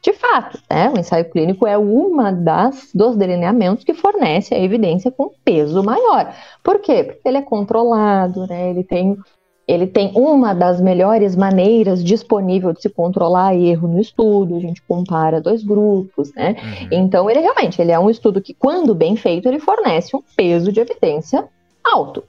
[0.06, 5.10] De fato, né, o ensaio clínico é uma das dos delineamentos que fornece a evidência
[5.10, 6.32] com peso maior.
[6.64, 7.04] Por quê?
[7.04, 9.18] Porque ele é controlado, né, ele tem
[9.68, 14.82] ele tem uma das melhores maneiras disponível de se controlar erro no estudo, a gente
[14.84, 16.56] compara dois grupos, né?
[16.62, 16.88] Uhum.
[16.92, 20.72] Então, ele realmente ele é um estudo que, quando bem feito, ele fornece um peso
[20.72, 21.48] de evidência
[21.84, 22.24] alto.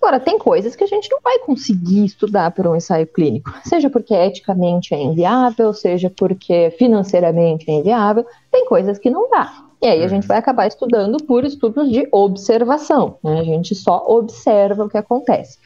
[0.00, 3.90] Agora, tem coisas que a gente não vai conseguir estudar por um ensaio clínico, seja
[3.90, 9.64] porque eticamente é inviável, seja porque financeiramente é inviável, tem coisas que não dá.
[9.82, 10.28] E aí a gente uhum.
[10.28, 13.40] vai acabar estudando por estudos de observação, né?
[13.40, 15.58] A gente só observa o que acontece.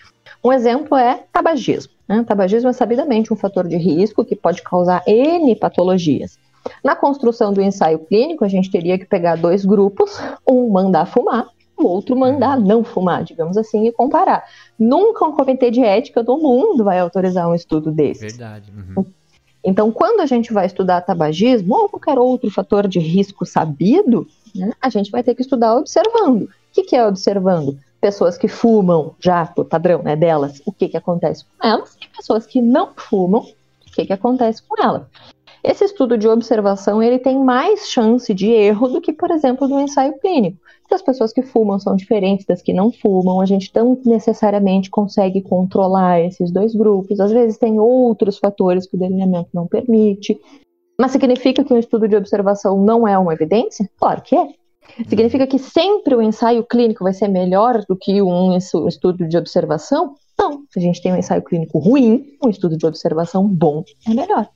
[0.44, 1.92] Um exemplo é tabagismo.
[2.08, 2.24] Né?
[2.26, 6.38] Tabagismo é sabidamente um fator de risco que pode causar N patologias.
[6.82, 11.48] Na construção do ensaio clínico, a gente teria que pegar dois grupos, um mandar fumar,
[11.76, 14.44] o outro mandar não fumar, digamos assim, e comparar.
[14.78, 18.20] Nunca um comitê de ética do mundo vai autorizar um estudo desse.
[18.20, 18.72] Verdade.
[18.72, 19.04] Uhum.
[19.64, 24.72] Então, quando a gente vai estudar tabagismo ou qualquer outro fator de risco sabido, né,
[24.80, 26.42] a gente vai ter que estudar observando.
[26.42, 27.78] O que, que é observando?
[28.02, 32.08] Pessoas que fumam já por padrão né, delas, o que, que acontece com elas, e
[32.14, 35.04] pessoas que não fumam, o que, que acontece com elas.
[35.62, 39.78] Esse estudo de observação ele tem mais chance de erro do que, por exemplo, do
[39.78, 40.58] ensaio clínico.
[40.90, 45.40] As pessoas que fumam são diferentes das que não fumam, a gente não necessariamente consegue
[45.40, 47.18] controlar esses dois grupos.
[47.18, 50.38] Às vezes tem outros fatores que o delineamento não permite.
[51.00, 53.88] Mas significa que um estudo de observação não é uma evidência?
[53.98, 54.48] Claro que é.
[55.08, 60.14] Significa que sempre o ensaio clínico vai ser melhor do que um estudo de observação?
[60.38, 60.64] Não.
[60.70, 64.48] Se a gente tem um ensaio clínico ruim, um estudo de observação bom é melhor.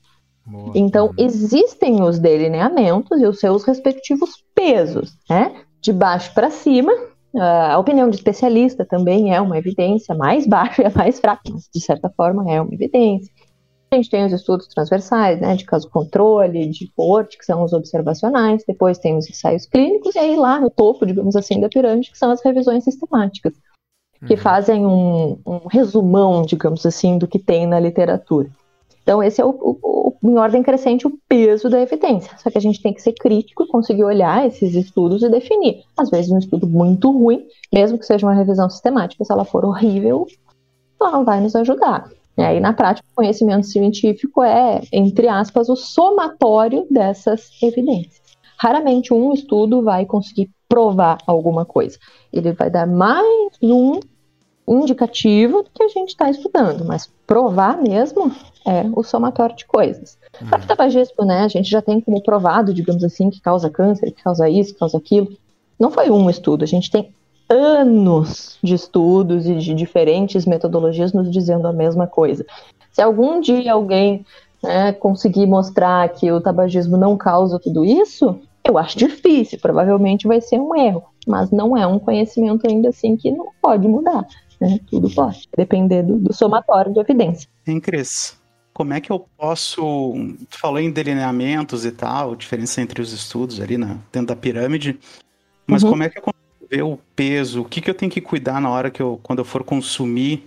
[0.45, 0.71] Boa.
[0.75, 5.63] Então, existem os delineamentos e os seus respectivos pesos, né?
[5.81, 6.91] De baixo para cima,
[7.35, 11.81] a opinião de especialista também é uma evidência, mais baixa é mais fraca, mas de
[11.81, 13.31] certa forma é uma evidência.
[13.89, 17.71] A gente tem os estudos transversais, né, de caso controle, de corte, que são os
[17.71, 22.11] observacionais, depois tem os ensaios clínicos, e aí lá no topo, digamos assim, da pirâmide,
[22.11, 23.53] que são as revisões sistemáticas,
[24.25, 24.39] que uhum.
[24.39, 28.49] fazem um, um, resumão, digamos assim, do que tem na literatura.
[29.03, 32.37] Então, esse é, o, o, o, em ordem crescente, o peso da evidência.
[32.37, 35.83] Só que a gente tem que ser crítico e conseguir olhar esses estudos e definir.
[35.95, 39.63] Às vezes, um estudo muito ruim, mesmo que seja uma revisão sistemática, se ela for
[39.63, 40.27] horrível,
[40.99, 42.09] ela não vai nos ajudar.
[42.37, 48.21] E aí, na prática, o conhecimento científico é, entre aspas, o somatório dessas evidências.
[48.59, 51.97] Raramente um estudo vai conseguir provar alguma coisa.
[52.31, 53.99] Ele vai dar mais um
[54.67, 58.31] indicativo do que a gente está estudando, mas provar mesmo
[58.65, 60.17] é o somatório de coisas.
[60.41, 60.47] Uhum.
[60.47, 64.21] O tabagismo, né, a gente já tem como provado, digamos assim, que causa câncer, que
[64.21, 65.29] causa isso, que causa aquilo.
[65.79, 67.13] Não foi um estudo, a gente tem
[67.49, 72.45] anos de estudos e de diferentes metodologias nos dizendo a mesma coisa.
[72.91, 74.25] Se algum dia alguém
[74.63, 80.41] né, conseguir mostrar que o tabagismo não causa tudo isso, eu acho difícil, provavelmente vai
[80.41, 84.25] ser um erro, mas não é um conhecimento ainda assim que não pode mudar.
[84.59, 84.79] Né?
[84.89, 87.49] Tudo pode, depender do, do somatório de evidência.
[87.65, 88.37] Hein, Cris?
[88.73, 89.81] Como é que eu posso.
[90.49, 94.99] Tu falou em delineamentos e tal, diferença entre os estudos ali na, dentro da pirâmide,
[95.65, 95.89] mas uhum.
[95.89, 97.61] como é que eu consigo ver o peso?
[97.61, 100.45] O que, que eu tenho que cuidar na hora que eu, quando eu for consumir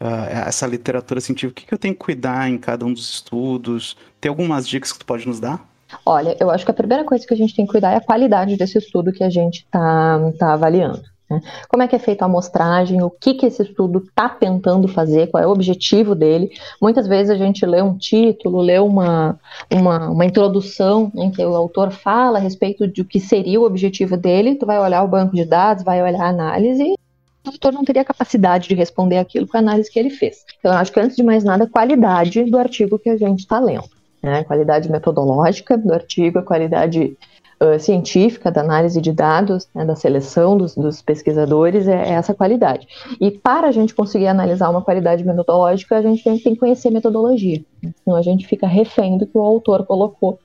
[0.00, 1.52] uh, essa literatura científica?
[1.52, 3.96] O que, que eu tenho que cuidar em cada um dos estudos?
[4.20, 5.66] Tem algumas dicas que tu pode nos dar?
[6.04, 8.00] Olha, eu acho que a primeira coisa que a gente tem que cuidar é a
[8.00, 11.02] qualidade desse estudo que a gente está tá avaliando.
[11.28, 11.40] Né?
[11.68, 15.28] Como é que é feita a amostragem, o que, que esse estudo está tentando fazer,
[15.28, 16.50] qual é o objetivo dele.
[16.80, 19.38] Muitas vezes a gente lê um título, lê uma,
[19.72, 24.16] uma, uma introdução em que o autor fala a respeito do que seria o objetivo
[24.16, 26.94] dele, tu vai olhar o banco de dados, vai olhar a análise
[27.46, 30.44] o autor não teria capacidade de responder aquilo com a análise que ele fez.
[30.58, 33.60] Então, eu acho que, antes de mais nada, qualidade do artigo que a gente está
[33.60, 33.88] lendo.
[34.22, 34.42] Né?
[34.44, 37.16] Qualidade metodológica do artigo, a qualidade
[37.60, 42.34] uh, científica da análise de dados, né, da seleção dos, dos pesquisadores, é, é, essa
[42.34, 42.86] qualidade.
[43.20, 46.90] E para a gente conseguir analisar uma qualidade metodológica, a gente tem, tem que conhecer
[46.90, 47.64] metodologia.
[47.82, 47.92] Né?
[48.02, 50.38] Senão a gente fica refém do que o autor colocou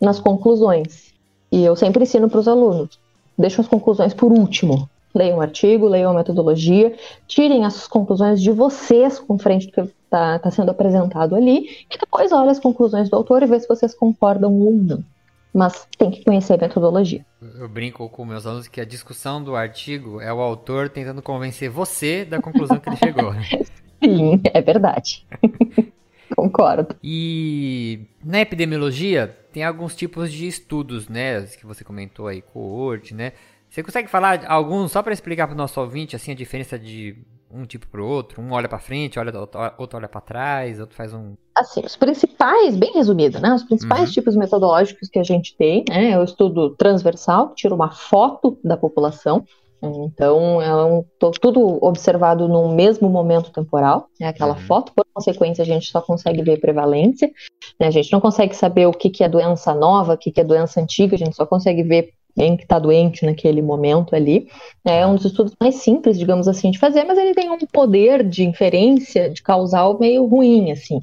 [0.00, 1.12] nas conclusões.
[1.50, 2.98] E eu sempre ensino para os alunos:
[3.36, 4.88] deixem as conclusões por último.
[5.14, 6.94] Leiam o artigo, leiam a metodologia,
[7.26, 11.98] tirem as conclusões de vocês com frente do que está tá sendo apresentado ali, e
[11.98, 15.04] depois olhem as conclusões do autor e vê se vocês concordam ou não.
[15.54, 17.26] Mas tem que conhecer a metodologia.
[17.58, 21.68] Eu brinco com meus alunos que a discussão do artigo é o autor tentando convencer
[21.68, 23.32] você da conclusão que ele chegou.
[24.02, 25.26] Sim, é verdade.
[26.34, 26.96] Concordo.
[27.02, 31.42] E na epidemiologia tem alguns tipos de estudos, né?
[31.42, 33.32] Que você comentou aí, coorte, né?
[33.68, 37.16] Você consegue falar alguns só para explicar para o nosso ouvinte assim a diferença de
[37.52, 38.40] um tipo para o outro?
[38.40, 39.32] Um olha para frente, olha
[39.78, 43.52] outro olha para trás, outro faz um Assim, os principais, bem resumido, né?
[43.52, 44.14] Os principais uhum.
[44.14, 46.10] tipos metodológicos que a gente tem, né?
[46.10, 49.44] É o estudo transversal, que tira uma foto da população.
[49.84, 51.04] Então, é um,
[51.40, 54.60] tudo observado no mesmo momento temporal, né, aquela uhum.
[54.60, 57.28] foto, por consequência, a gente só consegue ver prevalência,
[57.80, 60.40] né, a gente não consegue saber o que, que é doença nova, o que, que
[60.40, 64.48] é doença antiga, a gente só consegue ver quem que está doente naquele momento ali.
[64.84, 68.26] É um dos estudos mais simples, digamos assim, de fazer, mas ele tem um poder
[68.26, 71.00] de inferência, de causal meio ruim, assim.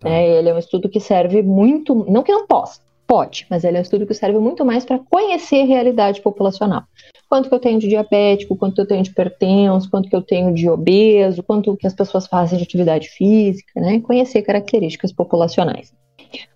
[0.00, 0.08] Tá.
[0.08, 3.76] É, ele é um estudo que serve muito, não que não possa, pode, mas ele
[3.76, 6.84] é um estudo que serve muito mais para conhecer a realidade populacional.
[7.28, 10.22] Quanto que eu tenho de diabético, quanto que eu tenho de hipertenso, quanto que eu
[10.22, 14.00] tenho de obeso, quanto que as pessoas fazem de atividade física, né?
[14.00, 15.92] Conhecer características populacionais.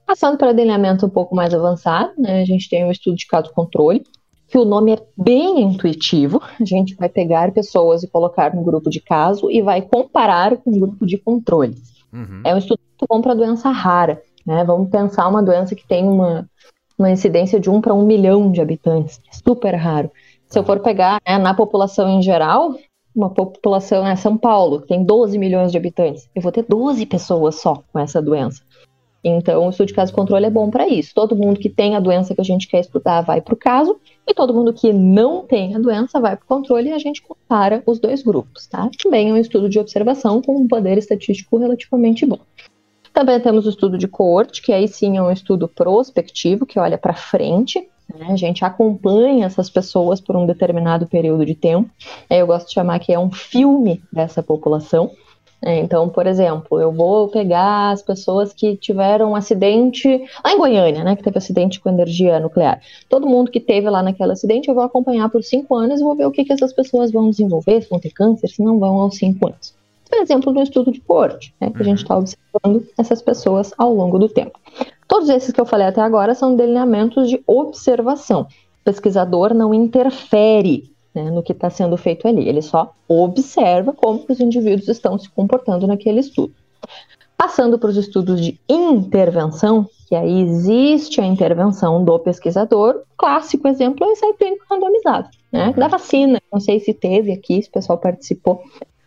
[0.06, 3.52] Passando para delineamento um pouco mais avançado, né, a gente tem um estudo de caso
[3.52, 4.04] controle,
[4.48, 6.42] que o nome é bem intuitivo.
[6.60, 10.70] A gente vai pegar pessoas e colocar no grupo de caso e vai comparar com
[10.70, 11.74] o grupo de controle.
[12.12, 12.42] Uhum.
[12.44, 14.20] É um estudo muito bom para doença rara.
[14.46, 14.62] Né?
[14.64, 16.46] Vamos pensar uma doença que tem uma,
[16.98, 19.20] uma incidência de 1 para 1 milhão de habitantes.
[19.32, 20.10] É super raro.
[20.48, 22.74] Se eu for pegar né, na população em geral,
[23.14, 27.06] uma população, é São Paulo, que tem 12 milhões de habitantes, eu vou ter 12
[27.06, 28.62] pessoas só com essa doença.
[29.24, 31.12] Então, o estudo de caso controle é bom para isso.
[31.14, 34.00] Todo mundo que tem a doença que a gente quer estudar vai para o caso,
[34.26, 37.22] e todo mundo que não tem a doença vai para o controle e a gente
[37.22, 38.90] compara os dois grupos, tá?
[39.02, 42.40] Também é um estudo de observação com um poder estatístico relativamente bom.
[43.12, 46.96] Também temos o estudo de coorte, que aí sim é um estudo prospectivo, que olha
[46.96, 48.28] para frente, né?
[48.30, 51.90] A gente acompanha essas pessoas por um determinado período de tempo.
[52.28, 55.10] Eu gosto de chamar que é um filme dessa população.
[55.64, 60.08] É, então, por exemplo, eu vou pegar as pessoas que tiveram um acidente
[60.44, 62.80] lá em Goiânia, né, que teve acidente com energia nuclear.
[63.08, 66.16] Todo mundo que teve lá naquele acidente, eu vou acompanhar por cinco anos e vou
[66.16, 68.96] ver o que, que essas pessoas vão desenvolver, se vão ter câncer, se não vão
[68.96, 69.72] aos cinco anos.
[70.10, 73.94] Por exemplo, no estudo de corte, né, que a gente está observando essas pessoas ao
[73.94, 74.58] longo do tempo.
[75.06, 78.42] Todos esses que eu falei até agora são delineamentos de observação.
[78.42, 82.48] O pesquisador não interfere né, no que está sendo feito ali.
[82.48, 86.54] Ele só observa como os indivíduos estão se comportando naquele estudo.
[87.36, 94.04] Passando para os estudos de intervenção, que aí existe a intervenção do pesquisador, clássico exemplo
[94.04, 96.40] é o ensaio clínico randomizado, né, da vacina.
[96.52, 98.62] Não sei se teve aqui, se o pessoal participou,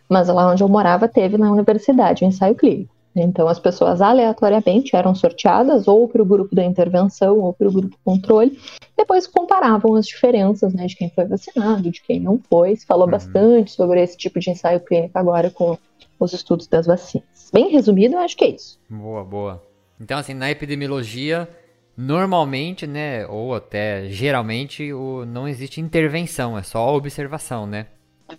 [0.08, 2.95] mas lá onde eu morava teve na universidade o ensaio clínico.
[3.16, 7.72] Então, as pessoas aleatoriamente eram sorteadas ou para o grupo da intervenção ou para o
[7.72, 8.58] grupo controle,
[8.94, 12.76] depois comparavam as diferenças né, de quem foi vacinado, de quem não foi.
[12.76, 13.12] Se falou uhum.
[13.12, 15.78] bastante sobre esse tipo de ensaio clínico agora com
[16.20, 17.26] os estudos das vacinas.
[17.52, 18.78] Bem resumido, eu acho que é isso.
[18.88, 19.62] Boa, boa.
[19.98, 21.48] Então, assim, na epidemiologia,
[21.96, 27.86] normalmente, né, ou até geralmente, o, não existe intervenção, é só observação, né?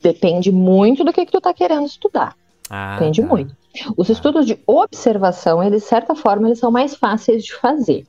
[0.02, 2.36] Depende muito do que, que tu está querendo estudar.
[2.70, 3.28] Ah, Depende tá.
[3.28, 3.56] muito.
[3.96, 8.06] Os estudos de observação, eles, de certa forma, eles são mais fáceis de fazer.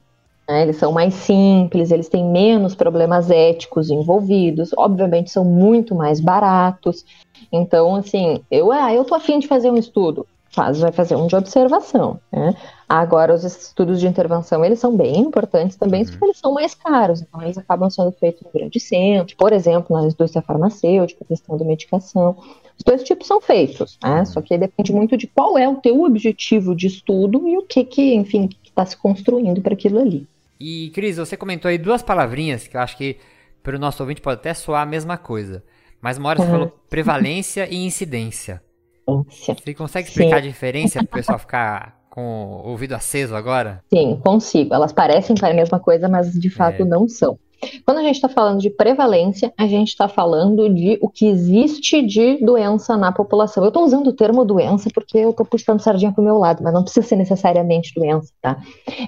[0.49, 0.63] Né?
[0.63, 7.05] Eles são mais simples, eles têm menos problemas éticos envolvidos, obviamente são muito mais baratos.
[7.53, 10.27] Então, assim, eu, ah, eu tô afim de fazer um estudo.
[10.51, 12.19] Faz, vai fazer um de observação.
[12.33, 12.55] Né?
[12.89, 16.09] Agora, os estudos de intervenção, eles são bem importantes também, uhum.
[16.09, 19.95] porque eles são mais caros, então eles acabam sendo feitos em grande centro, por exemplo,
[19.95, 22.37] na indústria farmacêutica, questão da medicação.
[22.79, 24.21] Os dois tipos são feitos, né?
[24.21, 24.27] Uhum.
[24.27, 27.85] Só que depende muito de qual é o teu objetivo de estudo e o que
[27.85, 30.27] que, enfim, está se construindo para aquilo ali.
[30.59, 33.19] E, Cris, você comentou aí duas palavrinhas que eu acho que
[33.63, 35.63] para o nosso ouvinte pode até soar a mesma coisa.
[36.01, 36.53] Mas uma hora você uhum.
[36.53, 38.63] falou prevalência e incidência.
[39.07, 40.49] Você consegue explicar Sim.
[40.49, 43.81] a diferença para o pessoal ficar com o ouvido aceso agora?
[43.89, 44.75] Sim, consigo.
[44.75, 46.85] Elas parecem a mesma coisa, mas de fato é.
[46.85, 47.39] não são.
[47.85, 52.03] Quando a gente está falando de prevalência, a gente está falando de o que existe
[52.03, 53.65] de doença na população.
[53.65, 56.63] Eu estou usando o termo doença porque eu estou puxando sardinha para o meu lado,
[56.63, 58.61] mas não precisa ser necessariamente doença, tá?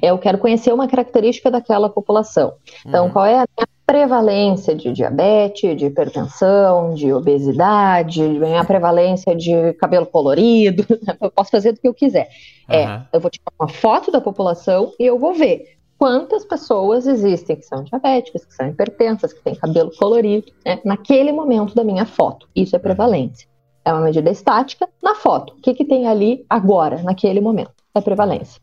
[0.03, 2.55] Eu quero conhecer uma característica daquela população.
[2.85, 3.13] Então, uhum.
[3.13, 3.47] qual é a
[3.91, 8.23] prevalência de diabetes, de hipertensão, de obesidade,
[8.57, 10.87] a prevalência de cabelo colorido,
[11.21, 12.29] eu posso fazer do que eu quiser.
[12.69, 12.77] Uhum.
[12.77, 17.57] É, eu vou tirar uma foto da população e eu vou ver quantas pessoas existem
[17.57, 22.07] que são diabéticas, que são hipertensas, que têm cabelo colorido, né, naquele momento da minha
[22.07, 22.49] foto.
[22.55, 23.49] Isso é prevalência.
[23.85, 25.55] É uma medida estática na foto.
[25.55, 27.73] O que, que tem ali agora, naquele momento?
[27.93, 28.63] É prevalência.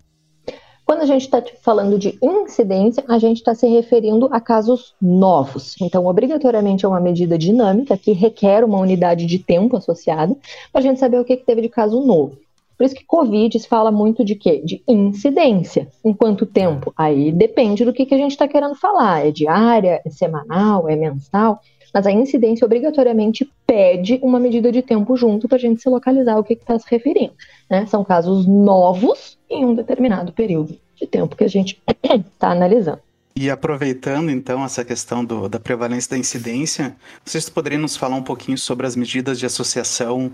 [0.88, 5.75] Quando a gente está falando de incidência, a gente está se referindo a casos novos.
[5.81, 10.33] Então, obrigatoriamente é uma medida dinâmica que requer uma unidade de tempo associada
[10.71, 12.38] para a gente saber o que, que teve de caso novo.
[12.77, 14.61] Por isso que Covid se fala muito de quê?
[14.63, 15.89] De incidência.
[16.05, 16.93] Em quanto tempo?
[16.95, 19.27] Aí depende do que, que a gente está querendo falar.
[19.27, 21.59] É diária, é semanal, é mensal.
[21.93, 26.38] Mas a incidência obrigatoriamente pede uma medida de tempo junto para a gente se localizar
[26.38, 27.33] o que está se referindo.
[27.69, 27.85] Né?
[27.85, 32.99] São casos novos em um determinado período de tempo que a gente está analisando.
[33.35, 38.23] E aproveitando então essa questão do, da prevalência da incidência, vocês poderiam nos falar um
[38.23, 40.31] pouquinho sobre as medidas de associação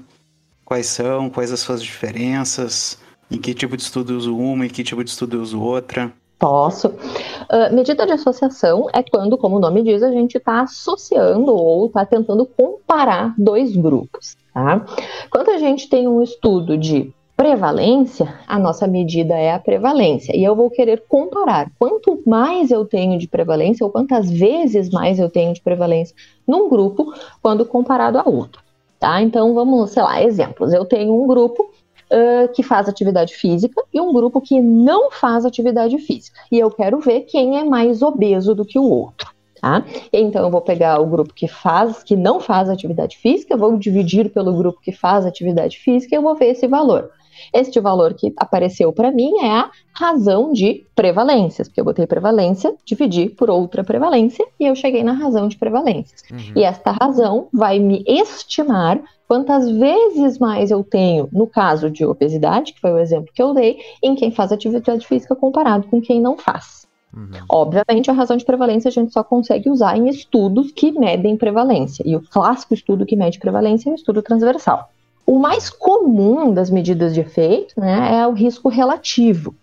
[0.66, 2.98] Quais são, quais as suas diferenças,
[3.30, 5.60] em que tipo de estudo eu uso uma, em que tipo de estudo eu uso
[5.60, 6.12] outra?
[6.44, 6.90] Posso.
[6.90, 11.86] Uh, medida de associação é quando, como o nome diz, a gente está associando ou
[11.86, 14.36] está tentando comparar dois grupos.
[14.54, 14.86] Tá?
[15.30, 20.36] Quando a gente tem um estudo de prevalência, a nossa medida é a prevalência.
[20.36, 25.20] E eu vou querer comparar quanto mais eu tenho de prevalência, ou quantas vezes mais
[25.20, 26.14] eu tenho de prevalência
[26.46, 28.62] num grupo, quando comparado a outro.
[29.00, 29.22] Tá?
[29.22, 30.74] Então, vamos, sei lá, exemplos.
[30.74, 31.70] Eu tenho um grupo
[32.14, 36.40] uh, que faz atividade física e um grupo que não faz atividade física.
[36.52, 39.34] E eu quero ver quem é mais obeso do que o outro.
[39.60, 39.84] Tá?
[40.12, 44.30] Então eu vou pegar o grupo que faz, que não faz atividade física, vou dividir
[44.30, 47.10] pelo grupo que faz atividade física e eu vou ver esse valor.
[47.54, 52.76] Este valor que apareceu para mim é a razão de prevalências, porque eu botei prevalência,
[52.86, 56.24] dividi por outra prevalência e eu cheguei na razão de prevalências.
[56.30, 56.54] Uhum.
[56.58, 59.02] E esta razão vai me estimar
[59.34, 63.52] quantas vezes mais eu tenho no caso de obesidade, que foi o exemplo que eu
[63.52, 66.86] dei, em quem faz atividade física comparado com quem não faz.
[67.12, 67.32] Uhum.
[67.50, 72.04] Obviamente, a razão de prevalência a gente só consegue usar em estudos que medem prevalência.
[72.06, 74.92] E o clássico estudo que mede prevalência é o estudo transversal.
[75.26, 79.56] O mais comum das medidas de efeito né, é o risco relativo,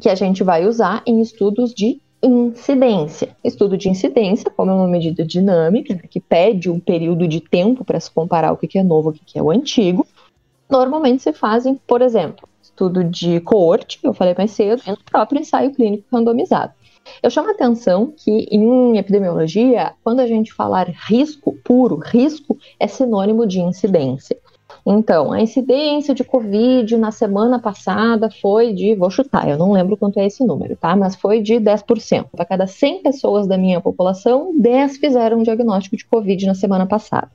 [0.00, 3.36] que a gente vai usar em estudos de incidência.
[3.42, 7.84] Estudo de incidência, como é uma medida dinâmica, né, que pede um período de tempo
[7.84, 10.06] para se comparar o que é novo e o que é o antigo,
[10.70, 15.40] normalmente se fazem, por exemplo, estudo de coorte, que eu falei mais cedo, no próprio
[15.40, 16.72] ensaio clínico randomizado.
[17.22, 22.86] Eu chamo a atenção que em epidemiologia, quando a gente falar risco puro, risco é
[22.86, 24.38] sinônimo de incidência.
[24.84, 29.96] Então, a incidência de Covid na semana passada foi de, vou chutar, eu não lembro
[29.96, 30.96] quanto é esse número, tá?
[30.96, 32.26] Mas foi de 10%.
[32.36, 36.84] A cada 100 pessoas da minha população, 10 fizeram um diagnóstico de Covid na semana
[36.84, 37.30] passada.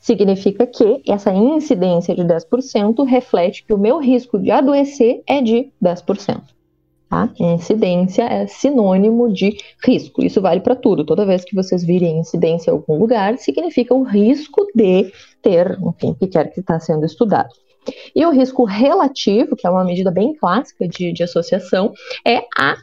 [0.00, 5.70] Significa que essa incidência de 10% reflete que o meu risco de adoecer é de
[5.82, 6.40] 10%.
[7.08, 7.30] Tá?
[7.40, 10.22] Incidência é sinônimo de risco.
[10.22, 11.06] Isso vale para tudo.
[11.06, 15.92] Toda vez que vocês virem incidência em algum lugar, significa um risco de ter, o
[15.92, 17.48] que quer que está sendo estudado.
[18.14, 21.92] E o risco relativo, que é uma medida bem clássica de, de associação,
[22.26, 22.76] é a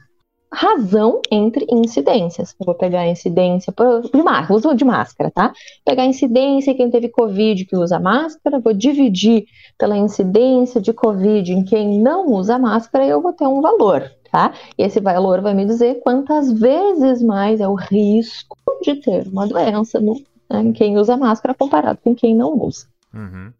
[0.56, 2.56] razão entre incidências.
[2.60, 3.74] Eu vou pegar a incidência
[4.12, 5.54] de máscara, uso de máscara, tá?
[5.84, 9.46] Pegar a incidência quem teve Covid que usa máscara, vou dividir
[9.78, 14.10] pela incidência de Covid em quem não usa máscara e eu vou ter um valor,
[14.32, 14.54] tá?
[14.78, 19.46] E esse valor vai me dizer quantas vezes mais é o risco de ter uma
[19.46, 20.16] doença no,
[20.50, 22.88] né, em quem usa máscara comparado com quem não usa.
[23.14, 23.52] Uhum.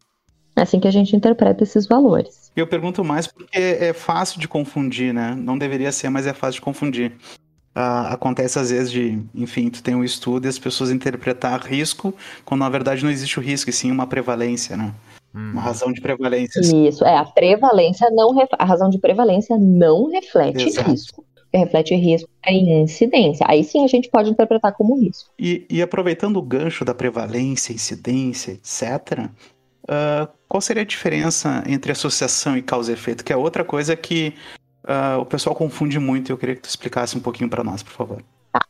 [0.56, 2.50] É assim que a gente interpreta esses valores.
[2.56, 5.34] Eu pergunto mais porque é fácil de confundir, né?
[5.38, 7.12] Não deveria ser, mas é fácil de confundir.
[7.76, 12.14] Uh, acontece às vezes de, enfim, tu tem um estudo e as pessoas interpretar risco
[12.42, 14.94] quando na verdade não existe o risco, e sim uma prevalência, né?
[15.34, 15.52] Hum.
[15.52, 16.58] Uma razão de prevalência.
[16.60, 20.90] Isso, é, a prevalência não, a razão de prevalência não reflete Exato.
[20.90, 21.24] risco.
[21.52, 23.44] Reflete risco em incidência.
[23.46, 25.30] Aí sim a gente pode interpretar como risco.
[25.38, 29.28] E, e aproveitando o gancho da prevalência, incidência, etc.,
[29.86, 33.24] Uh, qual seria a diferença entre associação e causa e efeito?
[33.24, 34.34] Que é outra coisa que
[34.84, 37.82] uh, o pessoal confunde muito e eu queria que tu explicasse um pouquinho para nós,
[37.82, 38.22] por favor.
[38.52, 38.60] Tá.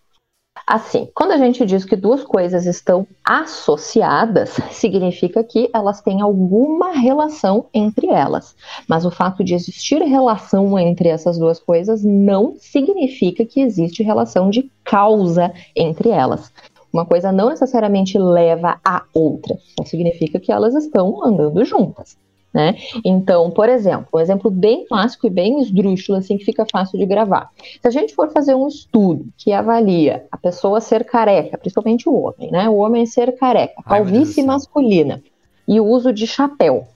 [0.66, 6.92] Assim, quando a gente diz que duas coisas estão associadas, significa que elas têm alguma
[6.92, 8.54] relação entre elas.
[8.86, 14.50] Mas o fato de existir relação entre essas duas coisas não significa que existe relação
[14.50, 16.52] de causa entre elas.
[16.92, 22.16] Uma coisa não necessariamente leva a outra, só significa que elas estão andando juntas.
[22.54, 22.74] Né?
[23.04, 27.04] Então, por exemplo, um exemplo bem clássico e bem esdrúxulo, assim, que fica fácil de
[27.04, 27.50] gravar.
[27.82, 32.14] Se a gente for fazer um estudo que avalia a pessoa ser careca, principalmente o
[32.14, 32.66] homem, né?
[32.66, 35.22] O homem ser careca, calvície masculina
[35.68, 36.86] e o uso de chapéu,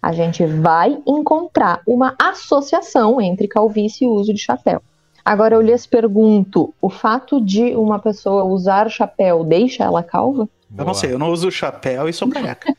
[0.00, 4.80] a gente vai encontrar uma associação entre calvície e uso de chapéu.
[5.24, 10.48] Agora eu lhes pergunto: o fato de uma pessoa usar chapéu deixa ela calva?
[10.76, 12.74] Eu não sei, eu não uso chapéu e sou careca.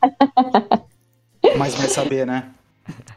[1.57, 2.49] Mas vai saber, né?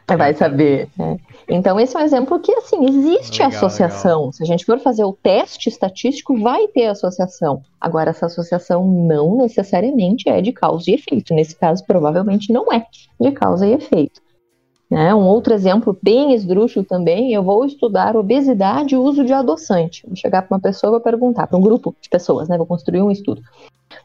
[0.07, 0.87] Vai saber.
[0.97, 1.17] Né?
[1.49, 4.19] Então, esse é um exemplo que, assim, existe legal, associação.
[4.19, 4.33] Legal.
[4.33, 7.61] Se a gente for fazer o teste estatístico, vai ter associação.
[7.79, 11.33] Agora, essa associação não necessariamente é de causa e efeito.
[11.33, 12.85] Nesse caso, provavelmente não é
[13.19, 14.21] de causa e efeito.
[14.89, 15.13] Né?
[15.13, 20.05] Um outro exemplo bem esdrúxulo também, eu vou estudar obesidade e uso de adoçante.
[20.07, 22.57] Vou chegar para uma pessoa e vou perguntar, para um grupo de pessoas, né?
[22.57, 23.41] vou construir um estudo.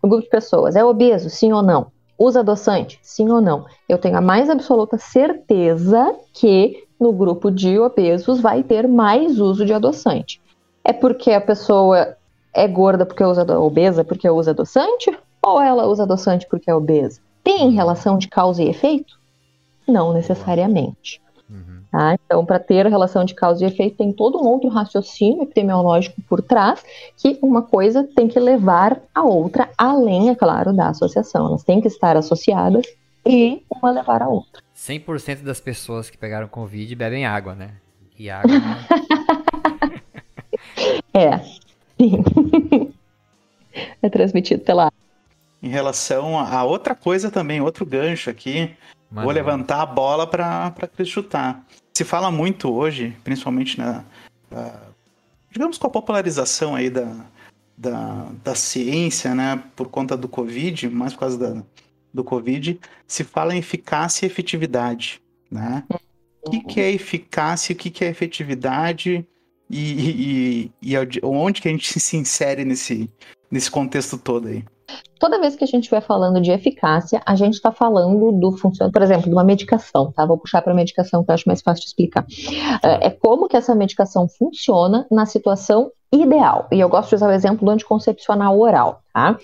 [0.03, 1.87] Um grupo de pessoas, é obeso, sim ou não?
[2.18, 3.64] Usa adoçante, sim ou não?
[3.89, 9.64] Eu tenho a mais absoluta certeza que no grupo de obesos vai ter mais uso
[9.64, 10.41] de adoçante.
[10.85, 12.16] É porque a pessoa
[12.53, 15.16] é gorda porque usa obesa porque usa adoçante?
[15.45, 17.20] Ou ela usa adoçante porque é obesa?
[17.43, 19.22] Tem relação de causa e efeito?
[19.87, 21.20] Não necessariamente.
[21.49, 21.83] Uhum.
[21.91, 22.14] Tá?
[22.14, 26.20] Então, para ter a relação de causa e efeito, tem todo um outro raciocínio epidemiológico
[26.22, 26.83] por trás,
[27.16, 31.47] que uma coisa tem que levar a outra, além, é claro, da associação.
[31.47, 32.87] Elas têm que estar associadas
[33.26, 34.62] e uma levar a outra.
[34.74, 37.72] 100% das pessoas que pegaram Covid bebem água, né?
[38.18, 38.51] E água.
[41.12, 42.24] é, sim.
[44.03, 45.03] é transmitido pela água.
[45.62, 48.74] Em relação a outra coisa também, outro gancho aqui,
[49.12, 51.64] Vou levantar a bola para Cris chutar.
[51.92, 54.04] Se fala muito hoje, principalmente na.
[55.50, 57.14] digamos com a popularização aí da,
[57.76, 59.62] da, da ciência, né?
[59.76, 61.62] Por conta do Covid, mais por causa da,
[62.12, 65.84] do Covid, se fala em eficácia e efetividade, né?
[66.44, 69.26] O que, que é eficácia, o que, que é efetividade
[69.68, 73.10] e, e, e, e onde que a gente se insere nesse,
[73.50, 74.64] nesse contexto todo aí?
[75.18, 78.93] Toda vez que a gente estiver falando de eficácia, a gente está falando do funcionamento,
[78.93, 80.26] por exemplo, de uma medicação, tá?
[80.26, 82.26] Vou puxar para a medicação que eu acho mais fácil de explicar.
[82.82, 86.66] É, é como que essa medicação funciona na situação ideal.
[86.72, 89.38] E eu gosto de usar o exemplo do anticoncepcional oral, tá?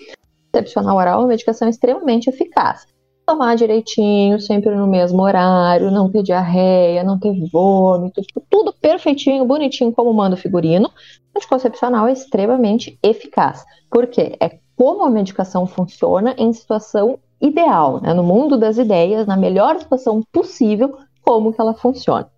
[0.53, 2.85] Anticoncepcional oral é uma medicação extremamente eficaz.
[3.25, 9.91] Tomar direitinho, sempre no mesmo horário, não ter diarreia, não ter vômito, tudo perfeitinho, bonitinho,
[9.91, 10.91] como manda o figurino.
[11.35, 13.63] Anticoncepcional é extremamente eficaz.
[13.89, 14.35] Por quê?
[14.41, 18.13] É como a medicação funciona em situação ideal, né?
[18.13, 22.29] no mundo das ideias, na melhor situação possível, como que ela funciona.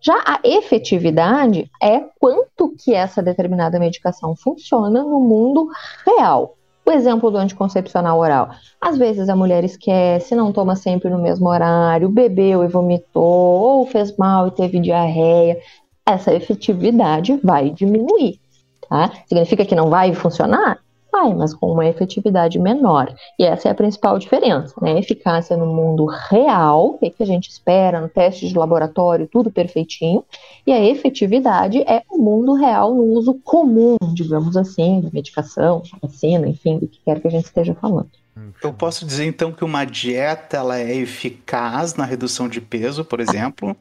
[0.00, 5.68] Já a efetividade é quanto que essa determinada medicação funciona no mundo
[6.04, 6.56] real.
[6.84, 8.50] O exemplo do anticoncepcional oral.
[8.80, 13.86] Às vezes a mulher esquece, não toma sempre no mesmo horário, bebeu e vomitou, ou
[13.86, 15.60] fez mal e teve diarreia.
[16.04, 18.40] Essa efetividade vai diminuir.
[18.88, 19.12] Tá?
[19.28, 20.80] Significa que não vai funcionar?
[21.12, 23.14] Vai, mas com uma efetividade menor.
[23.38, 24.98] E essa é a principal diferença, né?
[24.98, 30.24] Eficácia no mundo real, o que a gente espera no teste de laboratório, tudo perfeitinho,
[30.66, 36.48] e a efetividade é o mundo real no uso comum, digamos assim, da medicação, vacina,
[36.48, 38.08] enfim, do que quer que a gente esteja falando.
[38.34, 43.04] Hum, eu posso dizer então que uma dieta ela é eficaz na redução de peso,
[43.04, 43.76] por exemplo,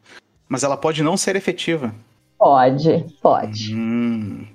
[0.49, 1.95] mas ela pode não ser efetiva.
[2.41, 3.75] Pode, pode.
[3.75, 4.47] Hum,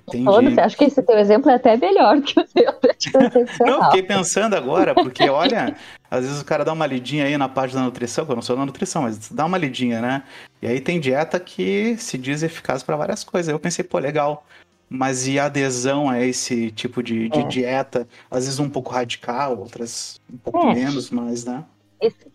[0.61, 2.73] acho que esse teu exemplo é até melhor que o meu.
[3.65, 5.73] não, fiquei pensando agora, porque olha,
[6.11, 8.41] às vezes o cara dá uma lidinha aí na parte da nutrição, que eu não
[8.41, 10.23] sou da nutrição, mas dá uma lidinha, né?
[10.61, 13.49] E aí tem dieta que se diz eficaz para várias coisas.
[13.49, 14.45] Eu pensei, pô, legal.
[14.89, 17.43] Mas e a adesão a esse tipo de, de é.
[17.43, 18.05] dieta?
[18.29, 20.73] Às vezes um pouco radical, outras um pouco é.
[20.73, 21.63] menos, mas, né?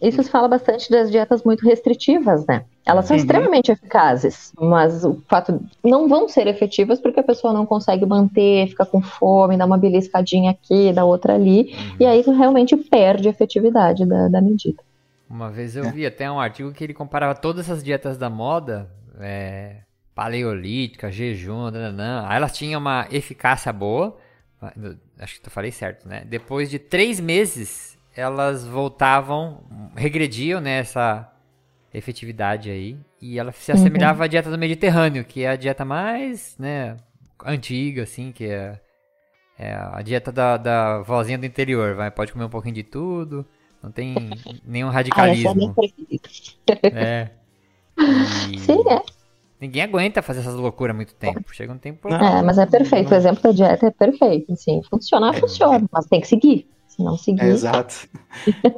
[0.00, 2.64] Isso, se fala bastante das dietas muito restritivas, né?
[2.84, 3.22] Elas são uhum.
[3.22, 8.68] extremamente eficazes, mas o fato não vão ser efetivas porque a pessoa não consegue manter,
[8.68, 11.96] fica com fome, dá uma beliscadinha aqui, dá outra ali, uhum.
[12.00, 14.82] e aí realmente perde a efetividade da, da medida.
[15.30, 15.90] Uma vez eu é.
[15.92, 18.90] vi até um artigo que ele comparava todas essas dietas da moda,
[19.20, 19.76] é,
[20.14, 24.18] paleolítica, jejum, nananã, aí elas tinham uma eficácia boa,
[25.18, 26.24] acho que eu falei certo, né?
[26.26, 29.60] Depois de três meses, elas voltavam,
[29.96, 32.96] regrediam nessa né, efetividade aí.
[33.20, 34.24] E ela se assemelhava uhum.
[34.24, 36.96] à dieta do Mediterrâneo, que é a dieta mais, né,
[37.44, 38.80] antiga, assim, que é,
[39.58, 43.46] é a dieta da, da vozinha do interior, vai, pode comer um pouquinho de tudo,
[43.82, 44.14] não tem
[44.66, 45.74] nenhum radicalismo.
[45.78, 47.30] Ah, é.
[48.50, 48.58] E...
[48.58, 49.02] Sim, é.
[49.60, 51.44] Ninguém aguenta fazer essas loucuras muito tempo.
[51.52, 52.08] Chega um tempo.
[52.08, 53.10] É, mas é perfeito.
[53.10, 53.16] Não...
[53.16, 54.56] O exemplo da dieta é perfeito.
[54.56, 55.38] Sim, funcionar, é.
[55.38, 56.68] funciona, mas tem que seguir.
[56.92, 57.42] Se não seguir.
[57.42, 58.06] É, exato.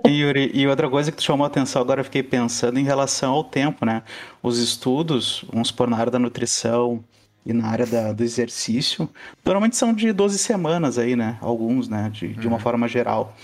[0.06, 2.84] e, Yuri, e outra coisa que tu chamou a atenção agora, eu fiquei pensando em
[2.84, 4.04] relação ao tempo, né?
[4.40, 7.02] Os estudos, vamos supor, na área da nutrição
[7.44, 9.08] e na área da, do exercício,
[9.44, 11.36] normalmente são de 12 semanas aí, né?
[11.40, 12.08] Alguns, né?
[12.12, 12.62] De, de uma uhum.
[12.62, 13.34] forma geral.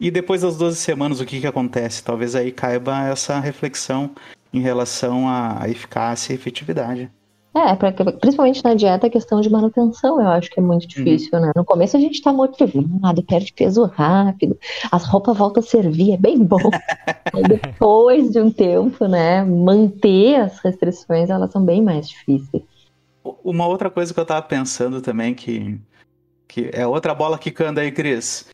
[0.00, 2.02] E depois das 12 semanas, o que, que acontece?
[2.02, 4.12] Talvez aí caiba essa reflexão
[4.50, 7.10] em relação à eficácia e efetividade.
[7.52, 10.88] É, pra, principalmente na dieta, a questão de manutenção eu acho que é muito uhum.
[10.88, 11.46] difícil, uhum.
[11.46, 11.52] né?
[11.56, 14.56] No começo a gente tá motivado, perde peso rápido,
[14.90, 16.58] as roupas voltam a servir, é bem bom.
[17.48, 22.62] depois de um tempo, né, manter as restrições, elas são bem mais difíceis.
[23.44, 25.76] Uma outra coisa que eu tava pensando também, que,
[26.46, 28.46] que é outra bola quicando aí, Cris,